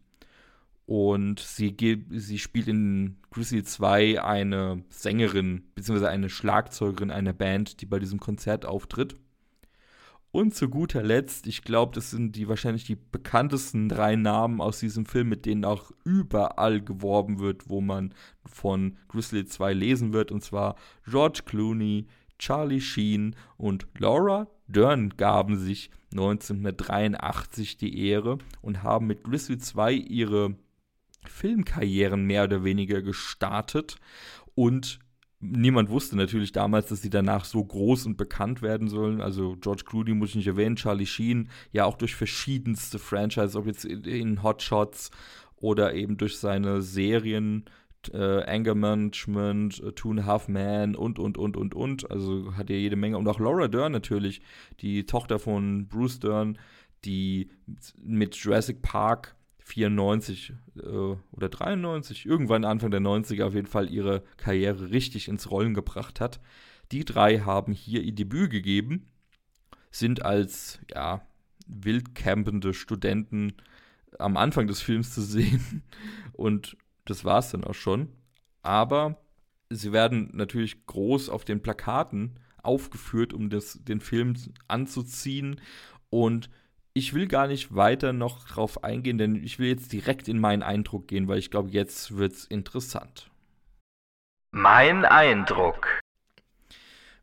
Und 0.86 1.40
sie, 1.40 1.74
sie 2.10 2.38
spielt 2.38 2.68
in 2.68 3.16
Grizzly 3.30 3.64
2 3.64 4.22
eine 4.22 4.84
Sängerin, 4.90 5.64
beziehungsweise 5.74 6.10
eine 6.10 6.28
Schlagzeugerin 6.28 7.12
einer 7.12 7.32
Band, 7.32 7.80
die 7.80 7.86
bei 7.86 8.00
diesem 8.00 8.20
Konzert 8.20 8.66
auftritt. 8.66 9.16
Und 10.32 10.56
zu 10.56 10.70
guter 10.70 11.04
Letzt, 11.04 11.46
ich 11.46 11.62
glaube, 11.62 11.94
das 11.94 12.12
sind 12.12 12.38
die 12.38 12.48
wahrscheinlich 12.48 12.86
die 12.86 12.96
bekanntesten 12.96 13.90
drei 13.90 14.16
Namen 14.16 14.62
aus 14.62 14.80
diesem 14.80 15.06
Film, 15.06 15.28
mit 15.28 15.46
denen 15.46 15.66
auch 15.66 15.92
überall 16.06 16.82
geworben 16.82 17.40
wird, 17.40 17.70
wo 17.70 17.82
man 17.82 18.14
von 18.46 18.98
Grizzly 19.10 19.46
2 19.46 19.74
lesen 19.74 20.14
wird. 20.14 20.32
Und 20.32 20.42
zwar 20.42 20.76
George 21.06 21.42
Clooney, 21.46 22.08
Charlie 22.40 22.80
Sheen 22.80 23.36
und 23.58 23.88
Laura 23.98 24.48
Dern 24.68 25.10
gaben 25.18 25.58
sich 25.58 25.92
1983 26.14 27.76
die 27.76 28.08
Ehre 28.08 28.38
und 28.62 28.84
haben 28.84 29.08
mit 29.08 29.24
Grizzly 29.24 29.58
2 29.58 29.92
ihre 29.94 30.56
Filmkarrieren 31.26 32.26
mehr 32.26 32.46
oder 32.46 32.64
weniger 32.64 33.02
gestartet. 33.02 33.98
Und 34.56 35.00
niemand 35.42 35.90
wusste 35.90 36.16
natürlich 36.16 36.52
damals, 36.52 36.88
dass 36.88 37.02
sie 37.02 37.10
danach 37.10 37.46
so 37.46 37.64
groß 37.64 38.06
und 38.06 38.18
bekannt 38.18 38.62
werden 38.62 38.88
sollen. 38.88 39.22
Also 39.22 39.58
George 39.60 39.84
Clooney 39.86 40.14
muss 40.14 40.30
ich 40.30 40.36
nicht 40.36 40.48
erwähnen, 40.48 40.76
Charlie 40.76 41.06
Sheen, 41.06 41.50
ja 41.72 41.86
auch 41.86 41.98
durch 41.98 42.16
verschiedenste 42.16 43.00
Franchises, 43.00 43.56
ob 43.56 43.66
jetzt 43.66 43.86
in 43.86 44.44
Hot 44.44 44.62
Shots 44.62 45.12
oder 45.58 45.94
eben 45.94 46.18
durch 46.18 46.38
seine 46.38 46.82
Serien, 46.82 47.66
äh, 48.14 48.44
Anger 48.44 48.76
Management, 48.76 49.82
äh, 49.84 49.92
Two 49.92 50.12
and 50.12 50.22
a 50.22 50.26
Half 50.26 50.48
Man 50.48 50.96
und, 50.96 51.20
und, 51.20 51.38
und, 51.38 51.58
und, 51.58 51.76
und. 51.76 52.10
Also 52.10 52.56
hat 52.56 52.70
ja 52.70 52.76
jede 52.76 52.96
Menge. 52.96 53.18
Und 53.18 53.28
auch 53.28 53.40
Laura 53.40 53.68
Dern 53.68 53.92
natürlich, 53.92 54.42
die 54.80 55.06
Tochter 55.06 55.40
von 55.40 55.88
Bruce 55.88 56.20
Dern, 56.20 56.58
die 57.06 57.50
mit 58.02 58.36
Jurassic 58.36 58.82
Park 58.82 59.36
94 59.64 60.54
äh, 60.78 60.82
oder 61.32 61.50
93, 61.50 62.26
irgendwann 62.26 62.66
Anfang 62.66 62.92
der 62.92 63.02
90er 63.02 63.46
auf 63.46 63.54
jeden 63.54 63.68
Fall 63.68 63.90
ihre 63.90 64.24
Karriere 64.38 64.92
richtig 64.92 65.28
ins 65.28 65.50
Rollen 65.50 65.74
gebracht 65.74 66.20
hat. 66.20 66.40
Die 66.92 67.06
drei 67.06 67.40
haben 67.40 67.74
hier 67.74 68.02
ihr 68.02 68.14
Debüt 68.14 68.52
gegeben, 68.52 69.08
sind 69.92 70.24
als 70.26 70.80
ja, 70.94 71.26
wildcampende 71.68 72.74
Studenten 72.74 73.54
am 74.20 74.38
Anfang 74.38 74.68
des 74.68 74.82
Films 74.82 75.14
zu 75.14 75.22
sehen 75.22 75.84
und 76.34 76.78
das 77.06 77.24
war 77.24 77.40
es 77.40 77.52
dann 77.52 77.64
auch 77.64 77.74
schon. 77.74 78.10
Aber 78.62 79.18
sie 79.70 79.92
werden 79.92 80.30
natürlich 80.34 80.86
groß 80.86 81.30
auf 81.30 81.46
den 81.46 81.62
Plakaten 81.62 82.40
aufgeführt, 82.62 83.34
um 83.34 83.50
das, 83.50 83.80
den 83.84 84.02
Film 84.02 84.36
anzuziehen 84.68 85.60
und 86.10 86.50
ich 86.94 87.14
will 87.14 87.28
gar 87.28 87.48
nicht 87.48 87.74
weiter 87.76 88.14
noch 88.14 88.48
drauf 88.48 88.84
eingehen, 88.84 89.18
denn 89.18 89.36
ich 89.36 89.60
will 89.60 89.70
jetzt 89.70 89.94
direkt 89.94 90.28
in 90.28 90.40
meinen 90.40 90.64
Eindruck 90.64 91.08
gehen, 91.08 91.28
weil 91.28 91.40
ich 91.40 91.52
glaube, 91.52 91.70
jetzt 91.70 92.18
wird's 92.18 92.46
interessant. 92.46 93.32
Mein 94.52 95.06
Eindruck. 95.06 96.02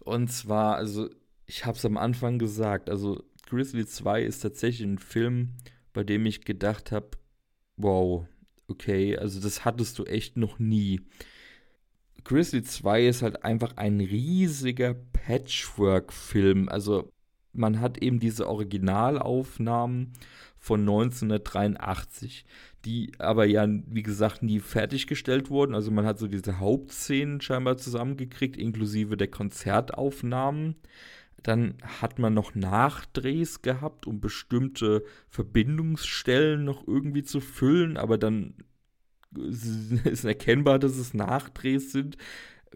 Und 0.00 0.28
zwar, 0.28 0.76
also, 0.76 1.10
ich 1.44 1.66
habe 1.66 1.76
es 1.76 1.84
am 1.84 1.98
Anfang 1.98 2.38
gesagt, 2.38 2.88
also 2.88 3.22
Grizzly 3.46 3.86
2 3.86 4.22
ist 4.22 4.40
tatsächlich 4.40 4.86
ein 4.86 4.98
Film, 4.98 5.54
bei 5.92 6.04
dem 6.04 6.24
ich 6.24 6.44
gedacht 6.44 6.92
habe, 6.92 7.10
wow, 7.76 8.26
okay, 8.68 9.16
also 9.18 9.40
das 9.40 9.64
hattest 9.64 9.98
du 9.98 10.04
echt 10.04 10.36
noch 10.36 10.58
nie. 10.58 11.00
Grizzly 12.24 12.62
2 12.62 13.06
ist 13.06 13.22
halt 13.22 13.44
einfach 13.44 13.76
ein 13.76 14.00
riesiger 14.00 14.94
Patchwork-Film. 14.94 16.68
Also 16.68 17.10
man 17.52 17.80
hat 17.80 17.98
eben 17.98 18.20
diese 18.20 18.48
Originalaufnahmen 18.48 20.12
von 20.58 20.80
1983, 20.80 22.44
die 22.84 23.12
aber 23.18 23.46
ja, 23.46 23.66
wie 23.68 24.02
gesagt, 24.02 24.42
nie 24.42 24.60
fertiggestellt 24.60 25.50
wurden. 25.50 25.74
Also 25.74 25.90
man 25.90 26.04
hat 26.04 26.18
so 26.18 26.26
diese 26.26 26.58
Hauptszenen 26.58 27.40
scheinbar 27.40 27.76
zusammengekriegt, 27.76 28.56
inklusive 28.56 29.16
der 29.16 29.28
Konzertaufnahmen. 29.28 30.76
Dann 31.42 31.74
hat 32.00 32.18
man 32.18 32.34
noch 32.34 32.54
Nachdrehs 32.54 33.62
gehabt, 33.62 34.06
um 34.06 34.20
bestimmte 34.20 35.04
Verbindungsstellen 35.28 36.64
noch 36.64 36.86
irgendwie 36.86 37.22
zu 37.22 37.40
füllen, 37.40 37.96
aber 37.96 38.18
dann 38.18 38.54
ist 39.36 40.24
erkennbar, 40.24 40.78
dass 40.78 40.96
es 40.96 41.14
Nachdrehs 41.14 41.92
sind 41.92 42.16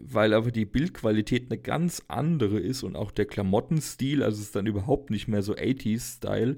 weil 0.07 0.33
aber 0.33 0.51
die 0.51 0.65
Bildqualität 0.65 1.51
eine 1.51 1.59
ganz 1.59 2.03
andere 2.07 2.59
ist 2.59 2.83
und 2.83 2.95
auch 2.95 3.11
der 3.11 3.25
Klamottenstil, 3.25 4.23
also 4.23 4.37
es 4.37 4.47
ist 4.47 4.55
dann 4.55 4.67
überhaupt 4.67 5.09
nicht 5.09 5.27
mehr 5.27 5.41
so 5.41 5.55
80s-Style. 5.55 6.57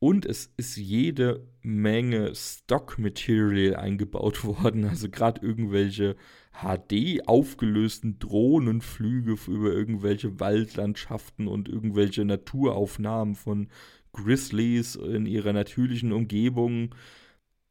Und 0.00 0.26
es 0.26 0.52
ist 0.56 0.76
jede 0.76 1.44
Menge 1.60 2.32
Stock-Material 2.34 3.74
eingebaut 3.74 4.44
worden, 4.44 4.84
also 4.84 5.08
gerade 5.08 5.44
irgendwelche 5.44 6.16
HD 6.52 7.26
aufgelösten 7.26 8.18
Drohnenflüge 8.18 9.36
über 9.48 9.72
irgendwelche 9.72 10.40
Waldlandschaften 10.40 11.46
und 11.48 11.68
irgendwelche 11.68 12.24
Naturaufnahmen 12.24 13.34
von 13.34 13.68
Grizzlies 14.12 14.96
in 14.96 15.26
ihrer 15.26 15.52
natürlichen 15.52 16.12
Umgebung. 16.12 16.94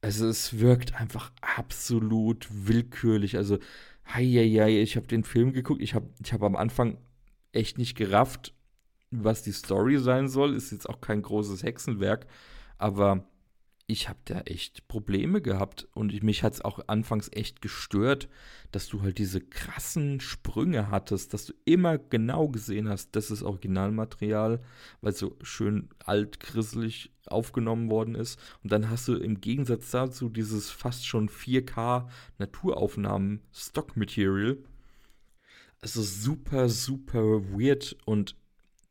Also 0.01 0.27
es 0.27 0.60
wirkt 0.60 0.96
einfach 1.00 1.31
absolut 1.41 2.48
willkürlich. 2.51 3.36
Also 3.36 3.57
Heieiei, 4.14 4.82
ich 4.82 4.96
habe 4.96 5.08
den 5.08 5.24
Film 5.24 5.54
geguckt. 5.54 5.82
Ich 5.82 5.94
habe 5.94 6.10
ich 6.24 6.34
hab 6.34 6.44
am 6.44 6.56
Anfang 6.56 6.98
echt 7.52 7.78
nicht 7.78 7.96
gerafft, 7.96 8.54
was 9.12 9.44
die 9.44 9.52
Story 9.52 9.98
sein 9.98 10.28
soll. 10.28 10.56
Ist 10.56 10.72
jetzt 10.72 10.90
auch 10.90 11.02
kein 11.02 11.22
großes 11.22 11.64
Hexenwerk, 11.64 12.28
aber 12.78 13.28
ich 13.89 14.10
habe 14.10 14.20
da 14.25 14.41
echt 14.41 14.89
Probleme 14.89 15.41
gehabt 15.41 15.88
und 15.94 16.13
ich, 16.13 16.22
mich 16.22 16.44
hat 16.44 16.53
es 16.53 16.62
auch 16.62 16.82
anfangs 16.88 17.29
echt 17.32 17.62
gestört, 17.62 18.27
dass 18.72 18.89
du 18.89 19.01
halt 19.01 19.17
diese 19.17 19.39
krassen 19.39 20.20
Sprünge 20.20 20.91
hattest, 20.91 21.34
dass 21.34 21.46
du 21.46 21.53
immer 21.63 21.98
genau 21.98 22.50
gesehen 22.50 22.89
hast, 22.89 23.15
das 23.15 23.32
ist 23.32 23.44
Originalmaterial, 23.44 24.62
weil 25.00 25.13
es 25.13 25.20
so 25.20 25.38
schön 25.41 25.88
alt, 26.00 26.41
grisselig 26.41 27.13
aufgenommen 27.27 27.89
worden 27.89 28.15
ist. 28.15 28.38
Und 28.62 28.74
dann 28.74 28.89
hast 28.89 29.08
du 29.08 29.15
im 29.15 29.39
Gegensatz 29.39 29.89
dazu 29.89 30.27
dieses 30.27 30.70
fast 30.70 31.08
schon 31.08 31.29
4K 31.29 32.10
Naturaufnahmen 32.39 33.41
Stock 33.53 33.96
Material. 33.96 34.58
Also 35.79 36.01
super, 36.01 36.67
super 36.67 37.24
weird 37.58 37.96
und 38.03 38.36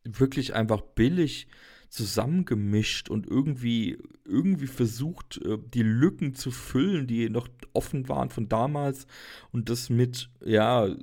wirklich 0.04 0.54
einfach 0.54 0.80
billig 0.80 1.48
zusammengemischt 1.96 3.08
und 3.08 3.26
irgendwie, 3.26 3.98
irgendwie 4.26 4.66
versucht, 4.66 5.40
äh, 5.44 5.58
die 5.72 5.82
Lücken 5.82 6.34
zu 6.34 6.50
füllen, 6.50 7.06
die 7.06 7.30
noch 7.30 7.48
offen 7.72 8.08
waren 8.08 8.28
von 8.28 8.48
damals. 8.48 9.06
Und 9.50 9.70
das 9.70 9.88
mit, 9.88 10.28
ja, 10.44 10.94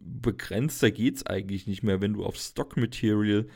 begrenzter 0.00 0.90
geht 0.92 1.16
es 1.16 1.26
eigentlich 1.26 1.66
nicht 1.66 1.82
mehr, 1.82 2.00
wenn 2.00 2.14
du 2.14 2.24
auf 2.24 2.36
Stock-Material 2.36 3.46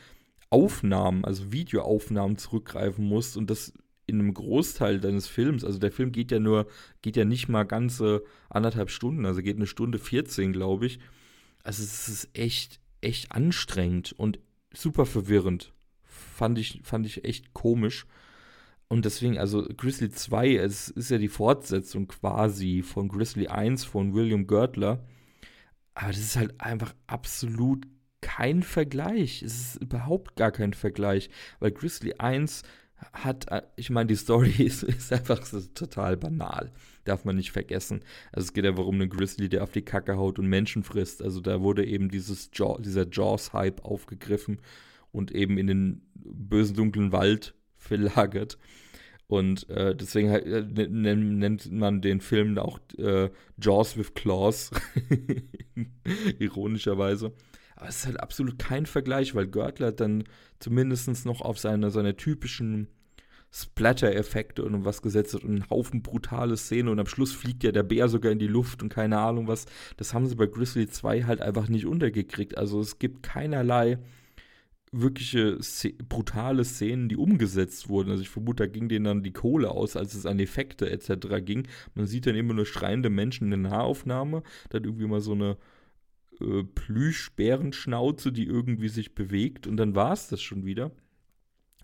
Aufnahmen, 0.49 1.23
also 1.23 1.53
Videoaufnahmen 1.53 2.37
zurückgreifen 2.37 3.05
musst 3.05 3.37
und 3.37 3.49
das 3.49 3.71
in 4.05 4.19
einem 4.19 4.33
Großteil 4.33 4.99
deines 4.99 5.27
Films, 5.27 5.63
also 5.63 5.79
der 5.79 5.93
Film 5.93 6.11
geht 6.11 6.29
ja 6.31 6.39
nur, 6.39 6.67
geht 7.01 7.15
ja 7.15 7.23
nicht 7.23 7.47
mal 7.47 7.63
ganze 7.63 8.21
anderthalb 8.49 8.89
Stunden, 8.89 9.25
also 9.25 9.41
geht 9.41 9.55
eine 9.55 9.67
Stunde 9.67 9.97
14, 9.97 10.51
glaube 10.51 10.87
ich. 10.87 10.99
Also 11.63 11.83
es 11.83 12.09
ist 12.09 12.29
echt, 12.33 12.81
echt 12.99 13.31
anstrengend 13.31 14.11
und 14.11 14.39
super 14.73 15.05
verwirrend 15.05 15.71
fand 16.21 16.57
ich, 16.57 16.81
fand 16.83 17.05
ich 17.05 17.25
echt 17.25 17.53
komisch. 17.53 18.05
Und 18.91 19.05
deswegen, 19.05 19.37
also 19.37 19.65
Grizzly 19.77 20.11
2, 20.11 20.55
es 20.57 20.89
ist 20.89 21.09
ja 21.09 21.17
die 21.17 21.29
Fortsetzung 21.29 22.09
quasi 22.09 22.81
von 22.81 23.07
Grizzly 23.07 23.47
1 23.47 23.85
von 23.85 24.13
William 24.13 24.47
Girdler. 24.47 24.99
Aber 25.93 26.09
das 26.09 26.19
ist 26.19 26.35
halt 26.35 26.59
einfach 26.59 26.93
absolut 27.07 27.87
kein 28.19 28.63
Vergleich. 28.63 29.43
Es 29.43 29.61
ist 29.61 29.81
überhaupt 29.81 30.35
gar 30.35 30.51
kein 30.51 30.73
Vergleich. 30.73 31.29
Weil 31.61 31.71
Grizzly 31.71 32.15
1 32.17 32.63
hat, 33.13 33.45
ich 33.77 33.89
meine, 33.91 34.07
die 34.07 34.15
Story 34.15 34.51
ist, 34.59 34.83
ist 34.83 35.13
einfach 35.13 35.45
so 35.45 35.61
total 35.73 36.17
banal. 36.17 36.73
Darf 37.05 37.23
man 37.23 37.37
nicht 37.37 37.53
vergessen. 37.53 38.01
Also 38.33 38.47
es 38.47 38.53
geht 38.53 38.65
einfach 38.65 38.85
um 38.85 38.95
einen 38.95 39.09
Grizzly, 39.09 39.47
der 39.47 39.63
auf 39.63 39.71
die 39.71 39.83
Kacke 39.83 40.17
haut 40.17 40.37
und 40.37 40.47
Menschen 40.47 40.83
frisst. 40.83 41.21
Also 41.21 41.39
da 41.39 41.61
wurde 41.61 41.85
eben 41.85 42.09
dieses 42.09 42.49
Jaw, 42.53 42.77
dieser 42.81 43.07
Jaws-Hype 43.09 43.85
aufgegriffen 43.85 44.59
und 45.11 45.31
eben 45.31 45.57
in 45.57 45.67
den 45.67 46.01
bösen 46.13 46.75
dunklen 46.75 47.11
Wald 47.11 47.55
verlagert. 47.75 48.57
Und 49.27 49.69
äh, 49.69 49.95
deswegen 49.95 50.29
äh, 50.29 50.61
nennt 50.89 51.71
man 51.71 52.01
den 52.01 52.19
Film 52.19 52.57
auch 52.57 52.79
äh, 52.97 53.29
Jaws 53.57 53.95
with 53.95 54.13
Claws. 54.13 54.71
Ironischerweise. 56.39 57.33
Aber 57.77 57.87
es 57.87 57.99
ist 57.99 58.05
halt 58.07 58.19
absolut 58.19 58.59
kein 58.59 58.85
Vergleich, 58.85 59.33
weil 59.33 59.47
Görtler 59.47 59.93
dann 59.93 60.25
zumindest 60.59 61.25
noch 61.25 61.39
auf 61.41 61.57
seine, 61.59 61.91
seine 61.91 62.17
typischen 62.17 62.89
Splatter-Effekte 63.53 64.63
und 64.63 64.85
was 64.85 65.01
gesetzt 65.01 65.33
hat 65.33 65.43
und 65.43 65.51
einen 65.51 65.69
Haufen 65.69 66.01
brutale 66.01 66.55
Szenen 66.55 66.89
und 66.89 66.99
am 66.99 67.05
Schluss 67.05 67.33
fliegt 67.33 67.63
ja 67.63 67.71
der 67.71 67.83
Bär 67.83 68.07
sogar 68.07 68.31
in 68.31 68.39
die 68.39 68.47
Luft 68.47 68.81
und 68.81 68.89
keine 68.89 69.19
Ahnung 69.19 69.47
was. 69.47 69.65
Das 69.97 70.13
haben 70.13 70.25
sie 70.27 70.35
bei 70.35 70.45
Grizzly 70.45 70.87
2 70.87 71.23
halt 71.23 71.41
einfach 71.41 71.67
nicht 71.67 71.85
untergekriegt. 71.85 72.57
Also 72.57 72.79
es 72.79 72.97
gibt 72.99 73.23
keinerlei 73.23 73.97
wirkliche 74.91 75.57
brutale 76.09 76.65
Szenen, 76.65 77.07
die 77.07 77.15
umgesetzt 77.15 77.87
wurden. 77.87 78.11
Also 78.11 78.23
ich 78.23 78.29
vermute, 78.29 78.63
da 78.63 78.67
ging 78.67 78.89
denen 78.89 79.05
dann 79.05 79.23
die 79.23 79.31
Kohle 79.31 79.71
aus, 79.71 79.95
als 79.95 80.13
es 80.13 80.25
an 80.25 80.39
Effekte 80.39 80.89
etc. 80.89 81.43
ging. 81.43 81.67
Man 81.95 82.07
sieht 82.07 82.25
dann 82.25 82.35
immer 82.35 82.53
nur 82.53 82.65
schreiende 82.65 83.09
Menschen 83.09 83.51
in 83.51 83.63
der 83.63 83.71
Nahaufnahme, 83.71 84.43
dann 84.69 84.83
irgendwie 84.83 85.07
mal 85.07 85.21
so 85.21 85.31
eine 85.31 85.57
äh, 86.41 86.63
Plüschbärenschnauze, 86.63 88.33
die 88.33 88.45
irgendwie 88.45 88.89
sich 88.89 89.15
bewegt 89.15 89.65
und 89.65 89.77
dann 89.77 89.95
war 89.95 90.11
es 90.11 90.27
das 90.27 90.41
schon 90.41 90.65
wieder. 90.65 90.91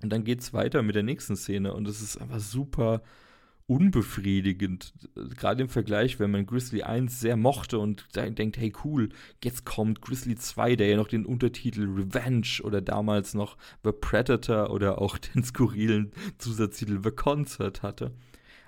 Und 0.04 0.12
dann 0.12 0.26
geht 0.26 0.42
es 0.42 0.54
weiter 0.54 0.84
mit 0.84 0.96
der 0.96 1.04
nächsten 1.04 1.36
Szene 1.36 1.74
und 1.74 1.88
es 1.88 2.02
ist 2.02 2.18
einfach 2.18 2.40
super 2.40 3.02
unbefriedigend. 3.68 4.94
Gerade 5.36 5.64
im 5.64 5.70
Vergleich, 5.70 6.20
wenn 6.20 6.32
man 6.32 6.46
Grizzly 6.46 6.84
1 6.84 7.20
sehr 7.20 7.36
mochte 7.36 7.80
und 7.80 8.08
denkt, 8.16 8.58
hey 8.58 8.74
cool, 8.84 9.10
jetzt 9.44 9.66
kommt 9.66 10.02
Grizzly 10.02 10.36
2, 10.36 10.78
der 10.78 10.88
ja 10.88 10.98
noch 10.98 11.10
den 11.10 11.26
Untertitel 11.26 11.84
Revenge 11.84 12.62
oder 12.64 12.82
damals 12.82 13.34
noch 13.34 13.58
The 13.84 13.92
Predator 13.92 14.72
oder 14.72 15.02
auch 15.02 15.18
den 15.36 15.44
skurrilen 15.44 16.12
Zusatztitel 16.38 17.02
The 17.04 17.12
Concert 17.12 17.84
hatte. 17.84 18.14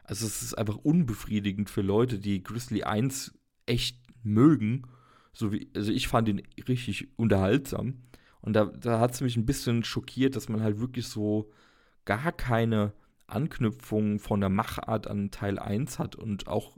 Also 0.03 0.25
es 0.27 0.41
ist 0.41 0.57
einfach 0.57 0.75
unbefriedigend 0.75 1.69
für 1.69 1.81
Leute, 1.81 2.19
die 2.19 2.43
Grizzly 2.43 2.83
1 2.83 3.33
echt 3.65 3.97
mögen. 4.23 4.83
So 5.31 5.53
wie, 5.53 5.69
also 5.75 5.91
ich 5.91 6.09
fand 6.09 6.27
ihn 6.27 6.41
richtig 6.67 7.07
unterhaltsam. 7.15 8.01
Und 8.41 8.53
da, 8.53 8.65
da 8.65 8.99
hat 8.99 9.13
es 9.13 9.21
mich 9.21 9.37
ein 9.37 9.45
bisschen 9.45 9.83
schockiert, 9.83 10.35
dass 10.35 10.49
man 10.49 10.61
halt 10.61 10.79
wirklich 10.79 11.07
so 11.07 11.51
gar 12.05 12.31
keine 12.31 12.93
Anknüpfung 13.31 14.19
von 14.19 14.39
der 14.39 14.49
Machart 14.49 15.07
an 15.07 15.31
Teil 15.31 15.59
1 15.59 15.99
hat 15.99 16.15
und 16.15 16.47
auch 16.47 16.77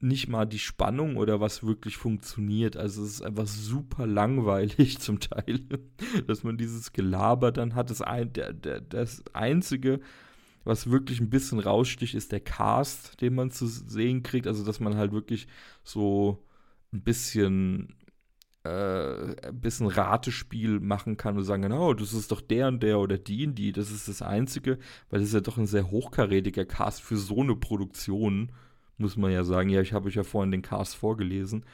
nicht 0.00 0.28
mal 0.28 0.46
die 0.46 0.58
Spannung 0.58 1.16
oder 1.16 1.40
was 1.40 1.64
wirklich 1.64 1.96
funktioniert. 1.96 2.76
Also 2.76 3.02
es 3.02 3.14
ist 3.14 3.22
einfach 3.22 3.46
super 3.46 4.06
langweilig 4.06 4.98
zum 5.00 5.20
Teil, 5.20 5.60
dass 6.26 6.44
man 6.44 6.56
dieses 6.56 6.92
Gelaber 6.92 7.52
dann 7.52 7.74
hat. 7.74 7.90
Das, 7.90 8.02
ein, 8.02 8.32
der, 8.32 8.52
der, 8.52 8.80
das 8.80 9.24
Einzige, 9.32 10.00
was 10.64 10.90
wirklich 10.90 11.20
ein 11.20 11.30
bisschen 11.30 11.58
raussticht, 11.58 12.14
ist 12.14 12.32
der 12.32 12.40
Cast, 12.40 13.20
den 13.20 13.34
man 13.34 13.50
zu 13.50 13.66
sehen 13.66 14.22
kriegt. 14.22 14.46
Also 14.46 14.64
dass 14.64 14.80
man 14.80 14.96
halt 14.96 15.12
wirklich 15.12 15.48
so 15.82 16.44
ein 16.92 17.02
bisschen 17.02 17.94
ein 18.64 19.60
bisschen 19.60 19.86
Ratespiel 19.86 20.80
machen 20.80 21.16
kann 21.16 21.36
und 21.36 21.44
sagen, 21.44 21.62
genau, 21.62 21.94
das 21.94 22.12
ist 22.12 22.32
doch 22.32 22.40
der 22.40 22.68
und 22.68 22.82
der 22.82 22.98
oder 22.98 23.16
die 23.16 23.46
und 23.46 23.54
die, 23.54 23.72
das 23.72 23.90
ist 23.90 24.08
das 24.08 24.20
Einzige, 24.20 24.78
weil 25.10 25.20
das 25.20 25.28
ist 25.28 25.34
ja 25.34 25.40
doch 25.40 25.58
ein 25.58 25.66
sehr 25.66 25.90
hochkarätiger 25.90 26.64
Cast 26.64 27.02
für 27.02 27.16
so 27.16 27.40
eine 27.40 27.56
Produktion, 27.56 28.52
muss 28.98 29.16
man 29.16 29.30
ja 29.30 29.44
sagen. 29.44 29.70
Ja, 29.70 29.80
ich 29.80 29.92
habe 29.92 30.08
euch 30.08 30.16
ja 30.16 30.24
vorhin 30.24 30.50
den 30.50 30.62
Cast 30.62 30.96
vorgelesen 30.96 31.64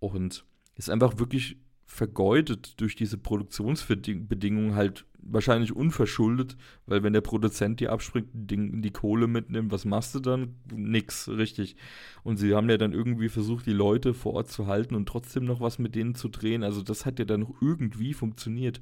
und 0.00 0.44
ist 0.76 0.90
einfach 0.90 1.18
wirklich 1.18 1.58
vergeudet 1.92 2.80
durch 2.80 2.96
diese 2.96 3.18
Produktionsbedingungen 3.18 4.74
halt 4.74 5.04
wahrscheinlich 5.18 5.76
unverschuldet, 5.76 6.56
weil 6.86 7.02
wenn 7.02 7.12
der 7.12 7.20
Produzent 7.20 7.80
dir 7.80 7.92
abspringt, 7.92 8.28
die, 8.32 8.80
die 8.80 8.90
Kohle 8.90 9.26
mitnimmt, 9.26 9.70
was 9.70 9.84
machst 9.84 10.14
du 10.14 10.20
dann? 10.20 10.54
Nix, 10.74 11.28
richtig. 11.28 11.76
Und 12.24 12.38
sie 12.38 12.54
haben 12.54 12.70
ja 12.70 12.78
dann 12.78 12.94
irgendwie 12.94 13.28
versucht, 13.28 13.66
die 13.66 13.74
Leute 13.74 14.14
vor 14.14 14.32
Ort 14.32 14.50
zu 14.50 14.66
halten 14.68 14.94
und 14.94 15.06
trotzdem 15.06 15.44
noch 15.44 15.60
was 15.60 15.78
mit 15.78 15.94
denen 15.94 16.14
zu 16.14 16.30
drehen. 16.30 16.64
Also 16.64 16.80
das 16.80 17.04
hat 17.04 17.18
ja 17.18 17.26
dann 17.26 17.46
irgendwie 17.60 18.14
funktioniert. 18.14 18.80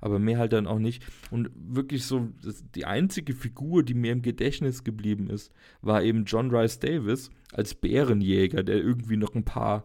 Aber 0.00 0.18
mehr 0.18 0.38
halt 0.38 0.54
dann 0.54 0.66
auch 0.66 0.78
nicht. 0.78 1.04
Und 1.30 1.50
wirklich 1.54 2.06
so, 2.06 2.28
die 2.74 2.86
einzige 2.86 3.34
Figur, 3.34 3.82
die 3.82 3.94
mir 3.94 4.12
im 4.12 4.22
Gedächtnis 4.22 4.82
geblieben 4.82 5.28
ist, 5.28 5.52
war 5.82 6.02
eben 6.02 6.24
John 6.24 6.50
Rice 6.50 6.78
Davis 6.78 7.30
als 7.52 7.74
Bärenjäger, 7.74 8.62
der 8.62 8.76
irgendwie 8.76 9.18
noch 9.18 9.34
ein 9.34 9.44
paar 9.44 9.84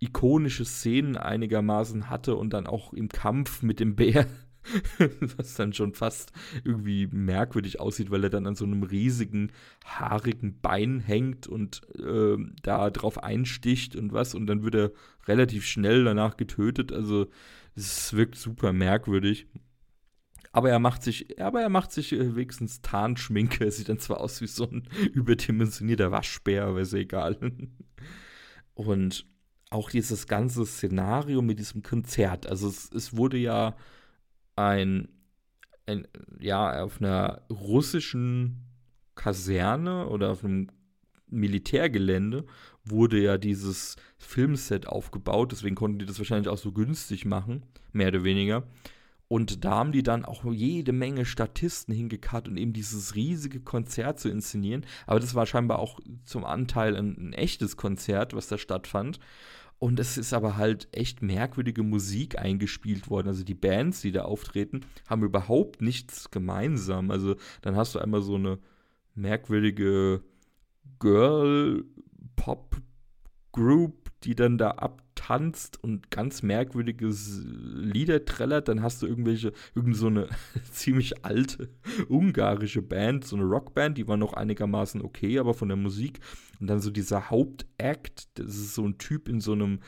ikonische 0.00 0.64
Szenen 0.64 1.16
einigermaßen 1.16 2.08
hatte 2.08 2.36
und 2.36 2.52
dann 2.52 2.66
auch 2.66 2.92
im 2.92 3.08
Kampf 3.08 3.62
mit 3.62 3.80
dem 3.80 3.96
Bär, 3.96 4.26
was 5.36 5.54
dann 5.54 5.72
schon 5.72 5.94
fast 5.94 6.32
irgendwie 6.64 7.06
merkwürdig 7.06 7.80
aussieht, 7.80 8.10
weil 8.10 8.24
er 8.24 8.30
dann 8.30 8.46
an 8.46 8.54
so 8.54 8.64
einem 8.64 8.82
riesigen, 8.82 9.52
haarigen 9.84 10.60
Bein 10.60 11.00
hängt 11.00 11.46
und 11.46 11.82
äh, 11.98 12.36
da 12.62 12.90
drauf 12.90 13.22
einsticht 13.22 13.96
und 13.96 14.12
was 14.12 14.34
und 14.34 14.46
dann 14.46 14.62
wird 14.62 14.74
er 14.74 14.92
relativ 15.26 15.66
schnell 15.66 16.04
danach 16.04 16.36
getötet. 16.36 16.92
Also 16.92 17.28
es 17.74 18.12
wirkt 18.12 18.34
super 18.34 18.72
merkwürdig. 18.72 19.46
Aber 20.50 20.70
er 20.70 20.78
macht 20.78 21.02
sich, 21.02 21.40
aber 21.40 21.60
er 21.60 21.68
macht 21.68 21.92
sich 21.92 22.12
äh, 22.12 22.34
wenigstens 22.34 22.80
Tarnschminke. 22.80 23.64
Er 23.64 23.70
sieht 23.70 23.88
dann 23.88 23.98
zwar 23.98 24.20
aus 24.20 24.40
wie 24.40 24.46
so 24.46 24.64
ein 24.64 24.88
überdimensionierter 25.12 26.10
Waschbär, 26.10 26.64
aber 26.64 26.80
ist 26.80 26.94
egal. 26.94 27.38
Und 28.74 29.26
auch 29.70 29.90
dieses 29.90 30.26
ganze 30.26 30.64
Szenario 30.64 31.42
mit 31.42 31.58
diesem 31.58 31.82
Konzert. 31.82 32.46
Also 32.46 32.68
es, 32.68 32.90
es 32.92 33.16
wurde 33.16 33.36
ja 33.36 33.76
ein, 34.56 35.08
ein, 35.86 36.06
ja, 36.40 36.82
auf 36.82 37.00
einer 37.00 37.42
russischen 37.50 38.64
Kaserne 39.14 40.08
oder 40.08 40.30
auf 40.30 40.44
einem 40.44 40.68
Militärgelände 41.30 42.46
wurde 42.84 43.20
ja 43.20 43.36
dieses 43.36 43.96
Filmset 44.16 44.86
aufgebaut, 44.86 45.52
deswegen 45.52 45.74
konnten 45.74 45.98
die 45.98 46.06
das 46.06 46.18
wahrscheinlich 46.18 46.48
auch 46.48 46.58
so 46.58 46.72
günstig 46.72 47.26
machen, 47.26 47.64
mehr 47.92 48.08
oder 48.08 48.24
weniger. 48.24 48.66
Und 49.28 49.66
da 49.66 49.72
haben 49.72 49.92
die 49.92 50.02
dann 50.02 50.24
auch 50.24 50.42
jede 50.50 50.92
Menge 50.92 51.26
Statisten 51.26 51.94
hingekarrt 51.94 52.48
und 52.48 52.56
eben 52.56 52.72
dieses 52.72 53.14
riesige 53.14 53.60
Konzert 53.60 54.18
zu 54.18 54.30
inszenieren. 54.30 54.86
Aber 55.06 55.20
das 55.20 55.34
war 55.34 55.44
scheinbar 55.44 55.80
auch 55.80 56.00
zum 56.24 56.46
Anteil 56.46 56.96
ein, 56.96 57.14
ein 57.18 57.32
echtes 57.34 57.76
Konzert, 57.76 58.32
was 58.32 58.48
da 58.48 58.56
stattfand. 58.56 59.20
Und 59.78 60.00
es 60.00 60.18
ist 60.18 60.32
aber 60.32 60.56
halt 60.56 60.88
echt 60.90 61.22
merkwürdige 61.22 61.84
Musik 61.84 62.36
eingespielt 62.38 63.10
worden. 63.10 63.28
Also 63.28 63.44
die 63.44 63.54
Bands, 63.54 64.00
die 64.00 64.10
da 64.10 64.22
auftreten, 64.22 64.80
haben 65.06 65.22
überhaupt 65.22 65.82
nichts 65.82 66.32
gemeinsam. 66.32 67.12
Also 67.12 67.36
dann 67.62 67.76
hast 67.76 67.94
du 67.94 68.00
einmal 68.00 68.22
so 68.22 68.34
eine 68.34 68.58
merkwürdige 69.14 70.24
Girl-Pop-Group, 70.98 73.97
die 74.24 74.34
dann 74.34 74.58
da 74.58 74.72
abtanzt 74.72 75.82
und 75.82 76.10
ganz 76.10 76.42
merkwürdige 76.42 77.08
Lieder 77.08 78.24
trällert. 78.24 78.68
Dann 78.68 78.82
hast 78.82 79.02
du 79.02 79.06
irgendwelche, 79.06 79.52
irgend 79.74 79.96
so 79.96 80.08
eine 80.08 80.28
ziemlich 80.70 81.24
alte 81.24 81.68
ungarische 82.08 82.82
Band, 82.82 83.24
so 83.24 83.36
eine 83.36 83.44
Rockband, 83.44 83.98
die 83.98 84.08
war 84.08 84.16
noch 84.16 84.32
einigermaßen 84.32 85.02
okay, 85.02 85.38
aber 85.38 85.54
von 85.54 85.68
der 85.68 85.76
Musik 85.76 86.20
und 86.60 86.66
dann 86.66 86.80
so 86.80 86.90
dieser 86.90 87.30
Hauptakt, 87.30 88.28
das 88.38 88.56
ist 88.56 88.74
so 88.74 88.84
ein 88.84 88.98
Typ 88.98 89.28
in 89.28 89.40
so 89.40 89.52
einem 89.52 89.80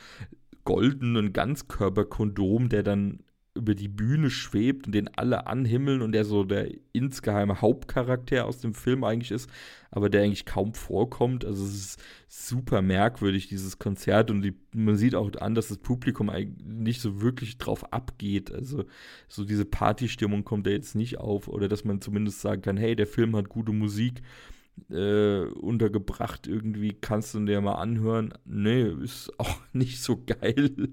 goldenen 0.63 1.33
Ganzkörperkondom, 1.33 2.69
der 2.69 2.83
dann 2.83 3.19
über 3.53 3.75
die 3.75 3.89
Bühne 3.89 4.29
schwebt 4.29 4.87
und 4.87 4.93
den 4.93 5.09
alle 5.17 5.45
anhimmeln 5.45 6.01
und 6.01 6.13
der 6.13 6.23
so 6.23 6.45
der 6.45 6.71
insgeheime 6.93 7.59
Hauptcharakter 7.59 8.45
aus 8.45 8.59
dem 8.59 8.73
Film 8.73 9.03
eigentlich 9.03 9.31
ist, 9.31 9.49
aber 9.91 10.09
der 10.09 10.23
eigentlich 10.23 10.45
kaum 10.45 10.73
vorkommt. 10.73 11.43
Also 11.43 11.65
es 11.65 11.73
ist 11.73 11.99
super 12.29 12.81
merkwürdig, 12.81 13.49
dieses 13.49 13.77
Konzert 13.77 14.31
und 14.31 14.41
die, 14.41 14.53
man 14.73 14.95
sieht 14.95 15.15
auch 15.15 15.29
an, 15.41 15.53
dass 15.53 15.67
das 15.67 15.79
Publikum 15.79 16.29
eigentlich 16.29 16.65
nicht 16.65 17.01
so 17.01 17.21
wirklich 17.21 17.57
drauf 17.57 17.91
abgeht. 17.91 18.53
Also 18.53 18.85
so 19.27 19.43
diese 19.43 19.65
Partystimmung 19.65 20.45
kommt 20.45 20.65
da 20.65 20.71
jetzt 20.71 20.95
nicht 20.95 21.17
auf 21.17 21.49
oder 21.49 21.67
dass 21.67 21.83
man 21.83 21.99
zumindest 21.99 22.39
sagen 22.39 22.61
kann, 22.61 22.77
hey, 22.77 22.95
der 22.95 23.07
Film 23.07 23.35
hat 23.35 23.49
gute 23.49 23.73
Musik 23.73 24.21
äh, 24.89 25.45
untergebracht. 25.45 26.47
Irgendwie 26.47 26.93
kannst 26.93 27.33
du 27.33 27.39
ja 27.39 27.61
mal 27.61 27.75
anhören. 27.75 28.33
Nee, 28.45 28.83
ist 28.83 29.31
auch 29.39 29.57
nicht 29.73 30.01
so 30.01 30.23
geil. 30.25 30.89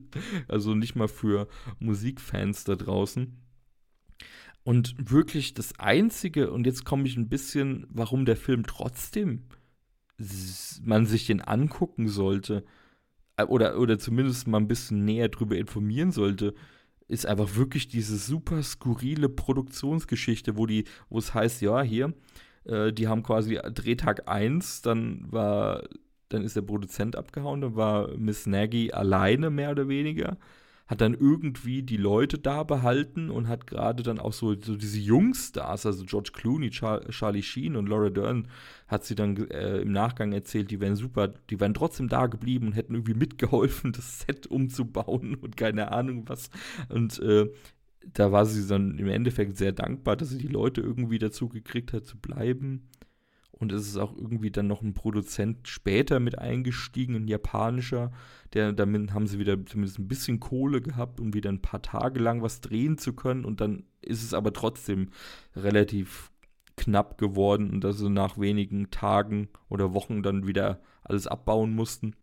Also 0.48 0.74
nicht 0.74 0.94
mal 0.94 1.08
für 1.08 1.48
Musikfans 1.78 2.64
da 2.64 2.76
draußen. 2.76 3.36
Und 4.64 4.94
wirklich 4.98 5.54
das 5.54 5.78
Einzige, 5.78 6.50
und 6.50 6.66
jetzt 6.66 6.84
komme 6.84 7.06
ich 7.06 7.16
ein 7.16 7.28
bisschen, 7.28 7.86
warum 7.88 8.26
der 8.26 8.36
Film 8.36 8.66
trotzdem 8.66 9.44
man 10.82 11.06
sich 11.06 11.26
den 11.26 11.40
angucken 11.40 12.08
sollte, 12.08 12.64
äh, 13.36 13.44
oder, 13.44 13.78
oder 13.78 13.98
zumindest 13.98 14.46
mal 14.46 14.58
ein 14.58 14.68
bisschen 14.68 15.04
näher 15.04 15.28
drüber 15.28 15.56
informieren 15.56 16.12
sollte, 16.12 16.54
ist 17.06 17.24
einfach 17.24 17.56
wirklich 17.56 17.88
diese 17.88 18.18
super 18.18 18.62
skurrile 18.62 19.30
Produktionsgeschichte, 19.30 20.58
wo 20.58 20.66
die, 20.66 20.84
wo 21.08 21.18
es 21.18 21.32
heißt, 21.32 21.62
ja, 21.62 21.80
hier, 21.80 22.12
äh, 22.68 22.92
die 22.92 23.08
haben 23.08 23.22
quasi 23.22 23.58
Drehtag 23.74 24.28
1, 24.28 24.82
dann 24.82 25.26
war, 25.30 25.84
dann 26.28 26.42
ist 26.42 26.56
der 26.56 26.62
Produzent 26.62 27.16
abgehauen, 27.16 27.60
dann 27.60 27.76
war 27.76 28.16
Miss 28.16 28.46
Nagy 28.46 28.92
alleine 28.92 29.50
mehr 29.50 29.70
oder 29.70 29.88
weniger 29.88 30.36
hat 30.88 31.02
dann 31.02 31.14
irgendwie 31.14 31.82
die 31.82 31.98
Leute 31.98 32.38
da 32.38 32.62
behalten 32.62 33.30
und 33.30 33.46
hat 33.46 33.66
gerade 33.66 34.02
dann 34.02 34.18
auch 34.18 34.32
so, 34.32 34.58
so 34.58 34.74
diese 34.74 34.98
Jungstars, 34.98 35.84
also 35.84 36.04
George 36.06 36.30
Clooney, 36.32 36.70
Char 36.70 37.06
Charlie 37.10 37.42
Sheen 37.42 37.76
und 37.76 37.88
Laura 37.88 38.08
Dern, 38.08 38.48
hat 38.88 39.04
sie 39.04 39.14
dann 39.14 39.36
äh, 39.50 39.82
im 39.82 39.92
Nachgang 39.92 40.32
erzählt, 40.32 40.70
die 40.70 40.80
wären 40.80 40.96
super, 40.96 41.28
die 41.28 41.60
wären 41.60 41.74
trotzdem 41.74 42.08
da 42.08 42.26
geblieben 42.26 42.68
und 42.68 42.72
hätten 42.72 42.94
irgendwie 42.94 43.14
mitgeholfen, 43.14 43.92
das 43.96 44.20
Set 44.20 44.46
umzubauen 44.46 45.34
und 45.34 45.58
keine 45.58 45.92
Ahnung 45.92 46.24
was. 46.26 46.48
Und 46.88 47.18
äh, 47.20 47.50
da 48.04 48.32
war 48.32 48.46
sie 48.46 48.66
dann 48.66 48.98
im 48.98 49.08
Endeffekt 49.08 49.56
sehr 49.56 49.72
dankbar, 49.72 50.16
dass 50.16 50.30
sie 50.30 50.38
die 50.38 50.48
Leute 50.48 50.80
irgendwie 50.80 51.18
dazu 51.18 51.48
gekriegt 51.48 51.92
hat 51.92 52.06
zu 52.06 52.18
bleiben. 52.18 52.88
Und 53.50 53.72
es 53.72 53.88
ist 53.88 53.96
auch 53.96 54.16
irgendwie 54.16 54.52
dann 54.52 54.68
noch 54.68 54.82
ein 54.82 54.94
Produzent 54.94 55.66
später 55.66 56.20
mit 56.20 56.38
eingestiegen, 56.38 57.16
ein 57.16 57.26
japanischer, 57.26 58.12
der 58.54 58.72
damit 58.72 59.12
haben 59.12 59.26
sie 59.26 59.40
wieder 59.40 59.66
zumindest 59.66 59.98
ein 59.98 60.06
bisschen 60.06 60.38
Kohle 60.38 60.80
gehabt, 60.80 61.18
um 61.18 61.34
wieder 61.34 61.50
ein 61.50 61.60
paar 61.60 61.82
Tage 61.82 62.20
lang 62.20 62.40
was 62.40 62.60
drehen 62.60 62.98
zu 62.98 63.14
können. 63.14 63.44
Und 63.44 63.60
dann 63.60 63.82
ist 64.00 64.22
es 64.22 64.32
aber 64.32 64.52
trotzdem 64.52 65.08
relativ 65.56 66.30
knapp 66.76 67.18
geworden 67.18 67.70
und 67.70 67.82
dass 67.82 67.98
sie 67.98 68.08
nach 68.08 68.38
wenigen 68.38 68.92
Tagen 68.92 69.48
oder 69.68 69.92
Wochen 69.92 70.22
dann 70.22 70.46
wieder 70.46 70.80
alles 71.02 71.26
abbauen 71.26 71.74
mussten. 71.74 72.14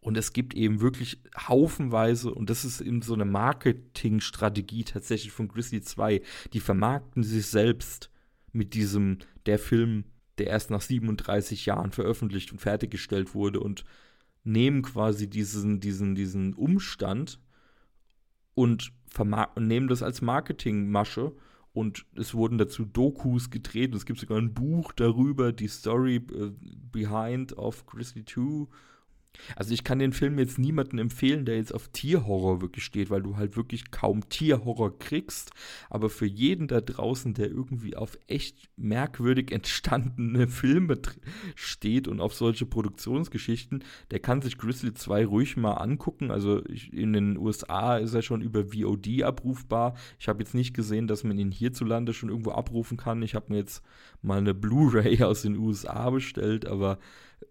Und 0.00 0.16
es 0.16 0.32
gibt 0.32 0.54
eben 0.54 0.80
wirklich 0.80 1.20
haufenweise, 1.36 2.32
und 2.32 2.50
das 2.50 2.64
ist 2.64 2.80
eben 2.80 3.02
so 3.02 3.14
eine 3.14 3.24
Marketingstrategie 3.24 4.84
tatsächlich 4.84 5.32
von 5.32 5.48
Grizzly 5.48 5.80
2, 5.80 6.20
die 6.52 6.60
vermarkten 6.60 7.22
sich 7.22 7.46
selbst 7.46 8.10
mit 8.52 8.74
diesem, 8.74 9.18
der 9.46 9.58
Film, 9.58 10.04
der 10.38 10.48
erst 10.48 10.70
nach 10.70 10.80
37 10.80 11.66
Jahren 11.66 11.92
veröffentlicht 11.92 12.52
und 12.52 12.60
fertiggestellt 12.60 13.34
wurde 13.34 13.60
und 13.60 13.84
nehmen 14.44 14.82
quasi 14.82 15.28
diesen, 15.28 15.80
diesen, 15.80 16.14
diesen 16.14 16.54
Umstand 16.54 17.40
und, 18.54 18.92
und 19.18 19.66
nehmen 19.66 19.88
das 19.88 20.02
als 20.02 20.22
Marketingmasche. 20.22 21.32
Und 21.72 22.06
es 22.14 22.34
wurden 22.34 22.56
dazu 22.56 22.84
Dokus 22.84 23.50
gedreht 23.50 23.94
es 23.96 24.06
gibt 24.06 24.20
sogar 24.20 24.38
ein 24.38 24.54
Buch 24.54 24.92
darüber, 24.92 25.52
die 25.52 25.66
Story 25.66 26.16
äh, 26.16 26.52
Behind 26.92 27.56
of 27.58 27.84
Grizzly 27.86 28.24
2 28.24 28.68
also 29.56 29.74
ich 29.74 29.84
kann 29.84 29.98
den 29.98 30.12
Film 30.12 30.38
jetzt 30.38 30.58
niemandem 30.58 30.98
empfehlen, 30.98 31.44
der 31.44 31.56
jetzt 31.56 31.74
auf 31.74 31.88
Tierhorror 31.88 32.60
wirklich 32.60 32.84
steht, 32.84 33.10
weil 33.10 33.22
du 33.22 33.36
halt 33.36 33.56
wirklich 33.56 33.90
kaum 33.90 34.28
Tierhorror 34.28 34.98
kriegst. 34.98 35.50
Aber 35.90 36.10
für 36.10 36.26
jeden 36.26 36.68
da 36.68 36.80
draußen, 36.80 37.34
der 37.34 37.48
irgendwie 37.48 37.96
auf 37.96 38.18
echt 38.26 38.68
merkwürdig 38.76 39.52
entstandene 39.52 40.48
Filme 40.54 40.98
steht 41.54 42.08
und 42.08 42.20
auf 42.20 42.34
solche 42.34 42.66
Produktionsgeschichten, 42.66 43.84
der 44.10 44.20
kann 44.20 44.42
sich 44.42 44.58
Grizzly 44.58 44.94
2 44.94 45.26
ruhig 45.26 45.56
mal 45.56 45.74
angucken. 45.74 46.30
Also 46.30 46.64
ich, 46.66 46.92
in 46.92 47.12
den 47.12 47.36
USA 47.36 47.96
ist 47.98 48.14
er 48.14 48.22
schon 48.22 48.40
über 48.40 48.72
VOD 48.72 49.22
abrufbar. 49.22 49.94
Ich 50.18 50.28
habe 50.28 50.42
jetzt 50.42 50.54
nicht 50.54 50.74
gesehen, 50.74 51.06
dass 51.06 51.24
man 51.24 51.38
ihn 51.38 51.50
hierzulande 51.50 52.12
schon 52.12 52.28
irgendwo 52.28 52.52
abrufen 52.52 52.96
kann. 52.96 53.22
Ich 53.22 53.34
habe 53.34 53.52
mir 53.52 53.58
jetzt 53.58 53.82
mal 54.22 54.38
eine 54.38 54.54
Blu-ray 54.54 55.22
aus 55.24 55.42
den 55.42 55.56
USA 55.56 56.10
bestellt, 56.10 56.66
aber 56.66 56.98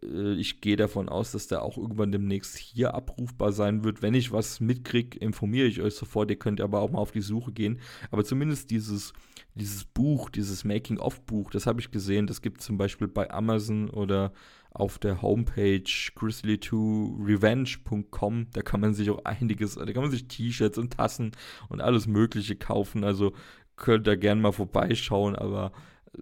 äh, 0.02 0.34
ich 0.34 0.62
gehe 0.62 0.76
davon 0.76 1.10
aus, 1.10 1.32
dass 1.32 1.48
der 1.48 1.62
auch 1.62 1.73
irgendwann 1.78 2.12
demnächst 2.12 2.58
hier 2.58 2.94
abrufbar 2.94 3.52
sein 3.52 3.84
wird. 3.84 4.02
Wenn 4.02 4.14
ich 4.14 4.32
was 4.32 4.60
mitkriege, 4.60 5.18
informiere 5.20 5.68
ich 5.68 5.82
euch 5.82 5.96
sofort. 5.96 6.30
Ihr 6.30 6.40
könnt 6.40 6.62
aber 6.62 6.82
auch 6.82 6.92
mal 6.92 7.00
auf 7.00 7.12
die 7.12 7.22
Suche 7.22 7.52
gehen. 7.52 7.80
Aber 8.12 8.24
zumindest 8.24 8.70
dieses, 8.72 9.14
dieses 9.56 9.84
Buch, 9.86 10.30
dieses 10.30 10.64
Making-of-Buch, 10.64 11.52
das 11.52 11.68
habe 11.68 11.80
ich 11.80 11.92
gesehen. 11.92 12.28
Das 12.28 12.42
gibt 12.42 12.62
es 12.62 12.66
zum 12.66 12.78
Beispiel 12.78 13.08
bei 13.08 13.32
Amazon 13.32 13.90
oder 13.90 14.34
auf 14.72 15.00
der 15.00 15.22
Homepage 15.22 15.84
grizzly2revenge.com. 15.84 18.48
Da 18.52 18.62
kann 18.62 18.82
man 18.82 18.94
sich 18.94 19.10
auch 19.10 19.26
einiges, 19.26 19.76
da 19.76 19.86
kann 19.86 20.04
man 20.04 20.12
sich 20.12 20.28
T-Shirts 20.28 20.78
und 20.78 20.94
Tassen 20.94 21.32
und 21.70 21.82
alles 21.82 22.08
Mögliche 22.08 22.56
kaufen. 22.56 23.04
Also 23.04 23.34
könnt 23.76 24.08
ihr 24.08 24.18
gerne 24.18 24.42
mal 24.42 24.52
vorbeischauen, 24.52 25.36
aber 25.36 25.72
äh, 26.18 26.22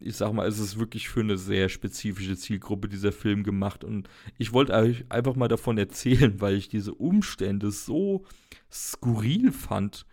ich 0.00 0.16
sag 0.16 0.32
mal, 0.32 0.46
es 0.46 0.58
ist 0.58 0.78
wirklich 0.78 1.08
für 1.08 1.20
eine 1.20 1.38
sehr 1.38 1.68
spezifische 1.68 2.36
Zielgruppe 2.36 2.88
dieser 2.88 3.12
Film 3.12 3.42
gemacht. 3.42 3.84
Und 3.84 4.08
ich 4.38 4.52
wollte 4.52 4.72
euch 4.72 5.04
einfach 5.08 5.36
mal 5.36 5.48
davon 5.48 5.78
erzählen, 5.78 6.40
weil 6.40 6.54
ich 6.54 6.68
diese 6.68 6.94
Umstände 6.94 7.70
so 7.70 8.24
skurril 8.70 9.52
fand, 9.52 10.06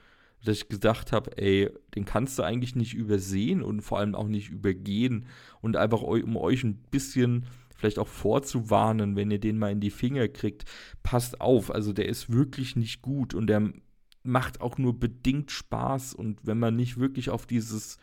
dass 0.44 0.58
ich 0.58 0.70
gedacht 0.70 1.12
habe, 1.12 1.38
ey, 1.38 1.70
den 1.96 2.06
kannst 2.06 2.38
du 2.38 2.44
eigentlich 2.44 2.76
nicht 2.76 2.94
übersehen 2.94 3.62
und 3.62 3.82
vor 3.82 4.00
allem 4.00 4.16
auch 4.16 4.28
nicht 4.28 4.50
übergehen. 4.50 5.26
Und 5.62 5.78
einfach 5.78 6.02
um 6.02 6.38
euch 6.38 6.64
ein 6.64 6.76
bisschen 6.92 7.46
vielleicht 7.76 8.00
auch 8.00 8.08
vorzuwarnen, 8.08 9.16
wenn 9.16 9.32
ihr 9.32 9.40
den 9.40 9.58
mal 9.58 9.72
in 9.72 9.82
die 9.82 9.90
Finger 9.90 10.28
kriegt, 10.28 10.66
passt 11.02 11.42
auf. 11.42 11.72
Also 11.72 11.94
der 11.94 12.08
ist 12.08 12.32
wirklich 12.32 12.76
nicht 12.76 13.02
gut 13.02 13.34
und 13.34 13.48
der 13.48 13.74
macht 14.24 14.62
auch 14.62 14.78
nur 14.78 14.98
bedingt 15.00 15.52
Spaß. 15.52 16.14
Und 16.14 16.40
wenn 16.44 16.60
man 16.60 16.76
nicht 16.76 16.98
wirklich 16.98 17.30
auf 17.30 17.46
dieses 17.46 17.98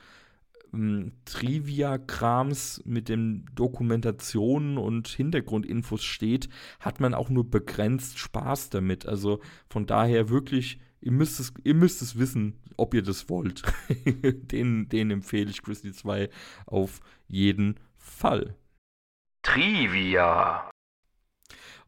Trivia-Krams 1.25 2.83
mit 2.85 3.09
den 3.09 3.47
Dokumentationen 3.55 4.79
und 4.79 5.09
Hintergrundinfos 5.09 6.03
steht, 6.03 6.49
hat 6.79 7.01
man 7.01 7.15
auch 7.15 7.29
nur 7.29 7.49
begrenzt 7.49 8.19
Spaß 8.19 8.71
damit. 8.71 9.07
Also 9.07 9.41
von 9.69 9.87
daher 9.87 10.29
wirklich, 10.29 10.79
ihr 11.01 11.13
müsst 11.13 11.41
es, 11.41 11.53
ihr 11.65 11.75
müsst 11.75 12.03
es 12.03 12.19
wissen, 12.19 12.59
ob 12.77 12.95
ihr 12.95 13.03
das 13.03 13.29
wollt. 13.29 13.63
den, 14.25 14.89
den 14.89 15.11
empfehle 15.11 15.51
ich 15.51 15.63
Grizzly 15.63 15.93
2 15.93 16.31
auf 16.67 17.01
jeden 17.27 17.81
Fall. 17.97 18.57
Trivia. 19.43 20.71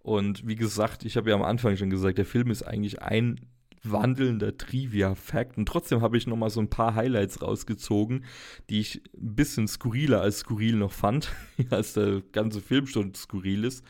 Und 0.01 0.47
wie 0.47 0.57
gesagt, 0.57 1.05
ich 1.05 1.17
habe 1.17 1.31
ja 1.31 1.37
am 1.37 1.43
Anfang 1.43 1.77
schon 1.77 1.91
gesagt, 1.91 2.19
der 2.19 2.27
Film 2.27 2.51
ist 2.51 2.65
eigentlich 2.65 3.03
ein 3.03 3.41
wandelnder 3.85 4.57
Trivia-Fact. 4.57 5.59
Und 5.59 5.67
trotzdem 5.67 6.01
habe 6.01 6.17
ich 6.17 6.27
noch 6.27 6.37
mal 6.37 6.51
so 6.51 6.61
ein 6.61 6.71
paar 6.71 6.95
Highlights 6.95 7.43
rausgezogen, 7.43 8.25
die 8.71 8.81
ich 8.81 9.03
ein 9.15 9.35
bisschen 9.35 9.69
skurriler 9.69 10.21
als 10.21 10.41
skurril 10.41 10.77
noch 10.77 10.93
fand, 10.93 11.33
als 11.71 11.95
der 11.95 12.23
ganze 12.33 12.61
Film 12.61 12.87
schon 12.87 13.15
skurril 13.15 13.65
ist. 13.65 13.85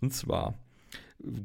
Und 0.00 0.12
zwar 0.12 0.58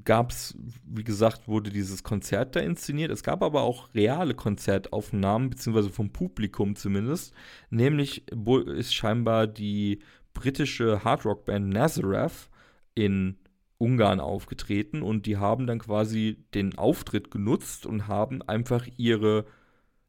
gab 0.05 0.31
es, 0.31 0.57
wie 0.85 1.03
gesagt, 1.03 1.47
wurde 1.47 1.69
dieses 1.69 2.03
Konzert 2.03 2.55
da 2.55 2.61
inszeniert. 2.61 3.11
Es 3.11 3.23
gab 3.23 3.41
aber 3.41 3.63
auch 3.63 3.93
reale 3.93 4.33
Konzertaufnahmen, 4.33 5.49
beziehungsweise 5.49 5.89
vom 5.89 6.11
Publikum 6.11 6.75
zumindest. 6.75 7.33
Nämlich 7.69 8.23
ist 8.29 8.95
scheinbar 8.95 9.47
die 9.47 9.99
britische 10.33 11.03
Hardrock-Band 11.03 11.69
Nazareth 11.69 12.49
in 12.93 13.37
Ungarn 13.77 14.19
aufgetreten 14.19 15.01
und 15.01 15.25
die 15.25 15.37
haben 15.37 15.67
dann 15.67 15.79
quasi 15.79 16.45
den 16.53 16.77
Auftritt 16.77 17.31
genutzt 17.31 17.85
und 17.85 18.07
haben 18.07 18.41
einfach 18.41 18.87
ihre 18.97 19.45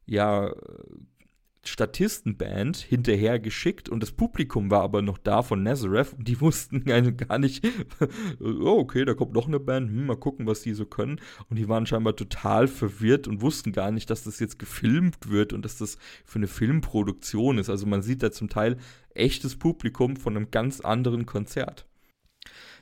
ja 0.05 0.53
Statistenband 1.67 2.77
hinterher 2.77 3.39
geschickt 3.39 3.89
und 3.89 4.01
das 4.01 4.11
Publikum 4.11 4.71
war 4.71 4.81
aber 4.81 5.01
noch 5.01 5.17
da 5.17 5.43
von 5.43 5.63
Nazareth 5.63 6.13
und 6.13 6.27
die 6.27 6.39
wussten 6.41 6.83
gar 6.85 7.39
nicht, 7.39 7.67
oh, 8.39 8.77
okay, 8.79 9.05
da 9.05 9.13
kommt 9.13 9.33
noch 9.33 9.47
eine 9.47 9.59
Band, 9.59 9.89
hm, 9.89 10.07
mal 10.07 10.17
gucken, 10.17 10.47
was 10.47 10.61
die 10.61 10.73
so 10.73 10.85
können. 10.85 11.19
Und 11.49 11.57
die 11.57 11.67
waren 11.67 11.85
scheinbar 11.85 12.15
total 12.15 12.67
verwirrt 12.67 13.27
und 13.27 13.41
wussten 13.41 13.71
gar 13.71 13.91
nicht, 13.91 14.09
dass 14.09 14.23
das 14.23 14.39
jetzt 14.39 14.59
gefilmt 14.59 15.29
wird 15.29 15.53
und 15.53 15.63
dass 15.63 15.77
das 15.77 15.97
für 16.25 16.39
eine 16.39 16.47
Filmproduktion 16.47 17.57
ist. 17.57 17.69
Also 17.69 17.85
man 17.85 18.01
sieht 18.01 18.23
da 18.23 18.31
zum 18.31 18.49
Teil 18.49 18.77
echtes 19.13 19.57
Publikum 19.57 20.15
von 20.15 20.35
einem 20.35 20.51
ganz 20.51 20.79
anderen 20.79 21.25
Konzert. 21.25 21.85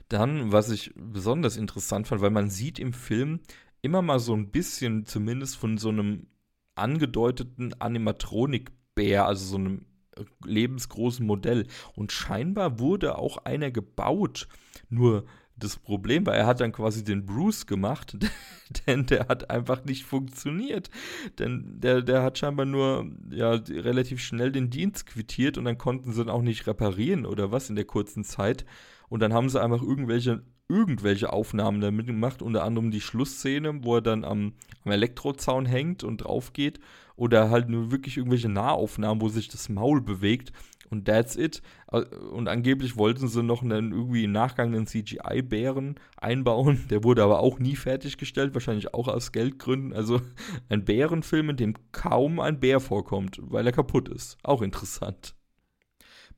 Dann, 0.10 0.52
was 0.52 0.70
ich 0.70 0.94
besonders 0.96 1.58
interessant 1.58 2.08
fand, 2.08 2.22
weil 2.22 2.32
man 2.32 2.50
sieht 2.50 2.80
im 2.80 2.94
Film 2.94 3.40
immer 3.82 4.02
mal 4.02 4.20
so 4.20 4.34
ein 4.36 4.52
bisschen 4.52 5.06
zumindest 5.06 5.58
von 5.58 5.78
so 5.78 5.90
einem 5.90 6.28
angedeuteten 6.76 7.74
Animatronik-Bär, 7.80 9.26
also 9.26 9.46
so 9.46 9.58
einem 9.58 9.86
lebensgroßen 10.46 11.26
Modell. 11.26 11.68
Und 11.96 12.12
scheinbar 12.12 12.80
wurde 12.80 13.18
auch 13.18 13.38
einer 13.46 13.72
gebaut. 13.72 14.48
Nur 14.90 15.26
das 15.58 15.78
Problem 15.78 16.26
war, 16.26 16.36
er 16.36 16.48
hat 16.48 16.60
dann 16.60 16.74
quasi 16.74 17.04
den 17.04 17.26
Bruce 17.26 17.66
gemacht, 17.66 18.18
denn 18.88 19.06
der 19.06 19.28
hat 19.28 19.50
einfach 19.50 19.86
nicht 19.86 20.04
funktioniert. 20.04 20.90
Denn 21.40 21.80
der, 21.80 22.02
der 22.02 22.24
hat 22.24 22.38
scheinbar 22.38 22.66
nur 22.66 23.10
ja, 23.30 23.52
relativ 23.52 24.22
schnell 24.22 24.52
den 24.52 24.70
Dienst 24.70 25.06
quittiert 25.06 25.58
und 25.58 25.66
dann 25.66 25.78
konnten 25.78 26.12
sie 26.12 26.22
ihn 26.22 26.30
auch 26.30 26.42
nicht 26.42 26.68
reparieren 26.68 27.26
oder 27.26 27.52
was 27.52 27.70
in 27.70 27.76
der 27.76 27.86
kurzen 27.86 28.24
Zeit. 28.24 28.66
Und 29.10 29.22
dann 29.22 29.34
haben 29.34 29.50
sie 29.50 29.62
einfach 29.62 29.82
irgendwelche, 29.82 30.44
irgendwelche 30.68 31.32
Aufnahmen 31.32 31.82
damit 31.82 32.08
gemacht, 32.08 32.42
unter 32.42 32.64
anderem 32.64 32.92
die 32.92 33.02
Schlussszene, 33.02 33.84
wo 33.84 33.96
er 33.96 34.02
dann 34.02 34.24
am, 34.24 34.54
am 34.84 34.92
Elektrozaun 34.92 35.66
hängt 35.66 36.04
und 36.04 36.18
drauf 36.18 36.54
geht. 36.54 36.80
Oder 37.16 37.50
halt 37.50 37.70
nur 37.70 37.92
wirklich 37.92 38.18
irgendwelche 38.18 38.50
Nahaufnahmen, 38.50 39.22
wo 39.22 39.30
sich 39.30 39.48
das 39.48 39.70
Maul 39.70 40.02
bewegt. 40.02 40.52
Und 40.90 41.06
that's 41.06 41.36
it. 41.36 41.62
Und 42.32 42.48
angeblich 42.48 42.98
wollten 42.98 43.28
sie 43.28 43.44
noch 43.44 43.64
einen 43.64 43.92
irgendwie 43.92 44.26
im 44.26 44.32
Nachgang 44.32 44.74
einen 44.74 44.88
CGI-Bären 44.88 45.96
einbauen. 46.18 46.86
Der 46.90 47.04
wurde 47.04 47.24
aber 47.24 47.40
auch 47.40 47.60
nie 47.60 47.76
fertiggestellt, 47.76 48.54
wahrscheinlich 48.54 48.94
auch 48.94 49.08
aus 49.08 49.32
Geldgründen. 49.32 49.94
Also 49.94 50.22
ein 50.70 50.86
Bärenfilm, 50.86 51.52
in 51.52 51.58
dem 51.58 51.74
kaum 51.92 52.40
ein 52.40 52.60
Bär 52.60 52.80
vorkommt, 52.80 53.40
weil 53.42 53.66
er 53.66 53.74
kaputt 53.74 54.10
ist. 54.10 54.38
Auch 54.44 54.62
interessant. 54.62 55.36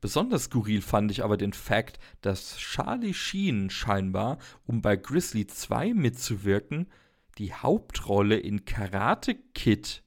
Besonders 0.00 0.44
skurril 0.44 0.82
fand 0.82 1.10
ich 1.10 1.24
aber 1.24 1.36
den 1.36 1.52
Fakt, 1.52 1.98
dass 2.20 2.56
Charlie 2.56 3.14
Sheen 3.14 3.70
scheinbar, 3.70 4.38
um 4.66 4.80
bei 4.80 4.96
Grizzly 4.96 5.46
2 5.46 5.94
mitzuwirken, 5.94 6.88
die 7.38 7.52
Hauptrolle 7.52 8.36
in 8.36 8.64
Karate 8.64 9.34
Kid 9.54 10.02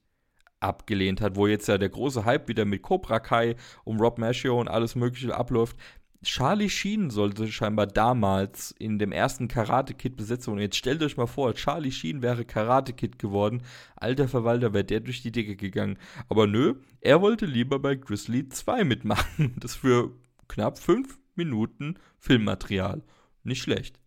abgelehnt 0.60 1.22
hat, 1.22 1.36
wo 1.36 1.48
jetzt 1.48 1.68
ja 1.68 1.78
der 1.78 1.90
große 1.90 2.24
Hype 2.24 2.48
wieder 2.48 2.66
mit 2.66 2.84
Cobra 2.84 3.20
Kai 3.20 3.56
um 3.84 4.00
Rob 4.00 4.20
Maggio 4.20 4.60
und 4.60 4.68
alles 4.68 4.96
Mögliche 4.96 5.36
abläuft. 5.36 5.76
Charlie 6.24 6.70
Sheen 6.70 7.10
sollte 7.10 7.52
scheinbar 7.52 7.88
damals 7.88 8.76
in 8.78 9.00
dem 9.00 9.12
ersten 9.12 9.48
Karate 9.48 9.96
Kid 9.96 10.16
Besetzung. 10.18 10.56
Und 10.56 10.60
jetzt 10.60 10.76
stellt 10.76 11.02
euch 11.02 11.18
mal 11.18 11.26
vor, 11.26 11.54
Charlie 11.56 11.92
Sheen 11.92 12.22
wäre 12.22 12.46
Karate 12.46 12.94
Kid 12.94 13.18
geworden. 13.18 13.64
Alter 13.96 14.28
Verwalter, 14.28 14.74
wäre 14.74 14.84
der 14.84 15.00
durch 15.00 15.24
die 15.24 15.32
Decke 15.32 15.56
gegangen. 15.56 15.98
Aber 16.30 16.46
nö, 16.46 16.76
er 17.00 17.22
wollte 17.22 17.46
lieber 17.46 17.80
bei 17.80 17.96
Grizzly 17.96 18.48
2 18.48 18.84
mitmachen. 18.84 19.56
Das 19.60 19.76
für 19.76 20.12
knapp 20.48 20.78
fünf 20.78 21.20
Minuten 21.36 21.96
Filmmaterial. 22.20 23.04
Nicht 23.44 23.62
schlecht. 23.62 24.01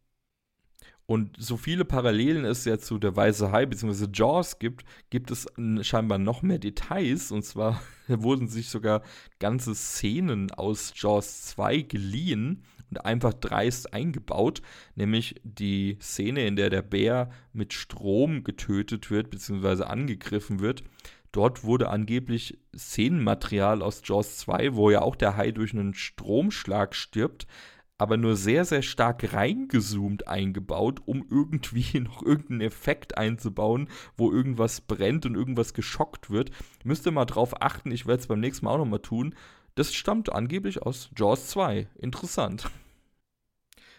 Und 1.06 1.36
so 1.38 1.56
viele 1.58 1.84
Parallelen 1.84 2.44
es 2.44 2.64
ja 2.64 2.78
zu 2.78 2.98
der 2.98 3.14
Weiße 3.14 3.52
Hai 3.52 3.66
bzw. 3.66 4.06
Jaws 4.12 4.58
gibt, 4.58 4.84
gibt 5.10 5.30
es 5.30 5.46
scheinbar 5.82 6.18
noch 6.18 6.42
mehr 6.42 6.58
Details. 6.58 7.30
Und 7.30 7.44
zwar 7.44 7.80
wurden 8.08 8.48
sich 8.48 8.70
sogar 8.70 9.02
ganze 9.38 9.74
Szenen 9.74 10.50
aus 10.50 10.92
Jaws 10.96 11.42
2 11.42 11.82
geliehen. 11.82 12.62
Und 12.90 13.04
einfach 13.04 13.34
dreist 13.34 13.92
eingebaut, 13.92 14.62
nämlich 14.94 15.40
die 15.42 15.98
Szene, 16.00 16.46
in 16.46 16.54
der 16.54 16.70
der 16.70 16.82
Bär 16.82 17.30
mit 17.52 17.72
Strom 17.72 18.44
getötet 18.44 19.10
wird 19.10 19.30
bzw. 19.30 19.84
angegriffen 19.84 20.60
wird. 20.60 20.84
Dort 21.32 21.64
wurde 21.64 21.88
angeblich 21.88 22.56
Szenenmaterial 22.76 23.82
aus 23.82 24.02
Jaws 24.04 24.36
2, 24.36 24.76
wo 24.76 24.90
ja 24.90 25.02
auch 25.02 25.16
der 25.16 25.36
Hai 25.36 25.50
durch 25.50 25.72
einen 25.72 25.94
Stromschlag 25.94 26.94
stirbt, 26.94 27.48
aber 27.98 28.16
nur 28.16 28.36
sehr, 28.36 28.64
sehr 28.64 28.82
stark 28.82 29.32
reingezoomt 29.32 30.26
eingebaut, 30.28 31.00
um 31.06 31.24
irgendwie 31.30 32.00
noch 32.00 32.22
irgendeinen 32.22 32.62
Effekt 32.62 33.16
einzubauen, 33.16 33.88
wo 34.16 34.30
irgendwas 34.30 34.80
brennt 34.80 35.26
und 35.26 35.34
irgendwas 35.34 35.74
geschockt 35.74 36.30
wird. 36.30 36.50
Müsst 36.84 37.06
ihr 37.06 37.12
mal 37.12 37.24
drauf 37.24 37.62
achten, 37.62 37.90
ich 37.90 38.06
werde 38.06 38.20
es 38.20 38.26
beim 38.26 38.40
nächsten 38.40 38.66
Mal 38.66 38.72
auch 38.72 38.78
nochmal 38.78 39.00
tun. 39.00 39.34
Das 39.74 39.94
stammt 39.94 40.32
angeblich 40.32 40.82
aus 40.82 41.10
Jaws 41.16 41.48
2. 41.48 41.88
Interessant. 41.98 42.70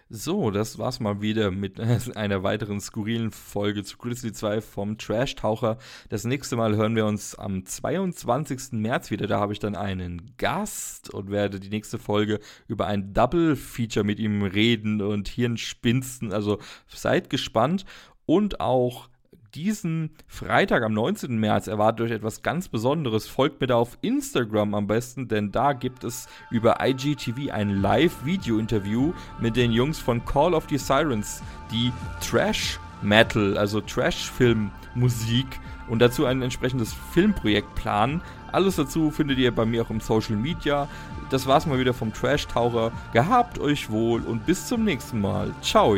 So, 0.08 0.52
das 0.52 0.78
war's 0.78 1.00
mal 1.00 1.22
wieder 1.22 1.50
mit 1.50 1.80
einer 2.16 2.44
weiteren 2.44 2.80
skurrilen 2.80 3.32
Folge 3.32 3.84
zu 3.84 3.98
Grizzly 3.98 4.32
2 4.32 4.62
vom 4.62 5.00
Trash-Taucher. 5.00 5.80
Das 6.10 6.26
nächste 6.26 6.56
Mal 6.56 6.76
hören 6.76 6.96
wir 6.96 7.08
uns 7.08 7.34
am 7.34 7.66
22. 7.66 8.74
März 8.74 9.10
wieder. 9.10 9.26
Da 9.26 9.40
habe 9.40 9.54
ich 9.54 9.58
dann 9.58 9.76
einen 9.76 10.36
Gast 10.38 11.12
und 11.12 11.32
werde 11.32 11.60
die 11.60 11.70
nächste 11.70 11.98
Folge 11.98 12.40
über 12.68 12.86
ein 12.86 13.14
Double-Feature 13.14 14.06
mit 14.06 14.20
ihm 14.20 14.44
reden 14.44 15.02
und 15.02 15.28
Hirnspinsten. 15.28 16.32
Also 16.32 16.60
seid 16.88 17.32
gespannt. 17.32 17.84
Und 18.28 18.60
auch 18.60 19.10
diesen 19.56 20.12
Freitag 20.28 20.84
am 20.84 20.94
19. 20.94 21.40
März 21.40 21.68
erwartet 21.68 22.06
euch 22.06 22.12
etwas 22.12 22.42
ganz 22.42 22.68
Besonderes. 22.68 23.28
Folgt 23.28 23.62
mir 23.62 23.68
da 23.68 23.76
auf 23.76 23.98
Instagram 24.02 24.76
am 24.76 24.88
besten, 24.88 25.28
denn 25.28 25.52
da 25.52 25.74
gibt 25.74 26.04
es 26.04 26.28
über 26.52 26.86
IGTV 26.86 27.52
ein 27.52 27.82
Live-Video-Interview 27.82 29.14
mit 29.40 29.56
den 29.56 29.72
Jungs 29.72 30.00
von 30.00 30.24
Call 30.26 30.54
of 30.54 30.68
the 30.70 30.78
Sirens, 30.78 31.42
die 31.72 31.92
Trash 32.22 32.80
Metal, 33.02 33.58
also 33.58 33.82
Trash-Film-Musik 33.82 35.48
und 35.88 36.00
dazu 36.00 36.26
ein 36.26 36.42
entsprechendes 36.42 36.94
Filmprojekt 37.14 37.74
planen. 37.76 38.22
Alles 38.52 38.76
dazu 38.76 39.12
findet 39.12 39.38
ihr 39.38 39.54
bei 39.54 39.66
mir 39.66 39.84
auch 39.84 39.90
im 39.90 40.00
Social 40.00 40.36
Media. 40.36 40.88
Das 41.30 41.48
war's 41.48 41.66
mal 41.66 41.80
wieder 41.80 41.94
vom 41.94 42.14
Trash-Taucher. 42.14 42.92
Gehabt 43.14 43.60
euch 43.60 43.90
wohl 43.90 44.22
und 44.22 44.46
bis 44.46 44.68
zum 44.68 44.84
nächsten 44.84 45.22
Mal. 45.22 45.54
Ciao. 45.62 45.96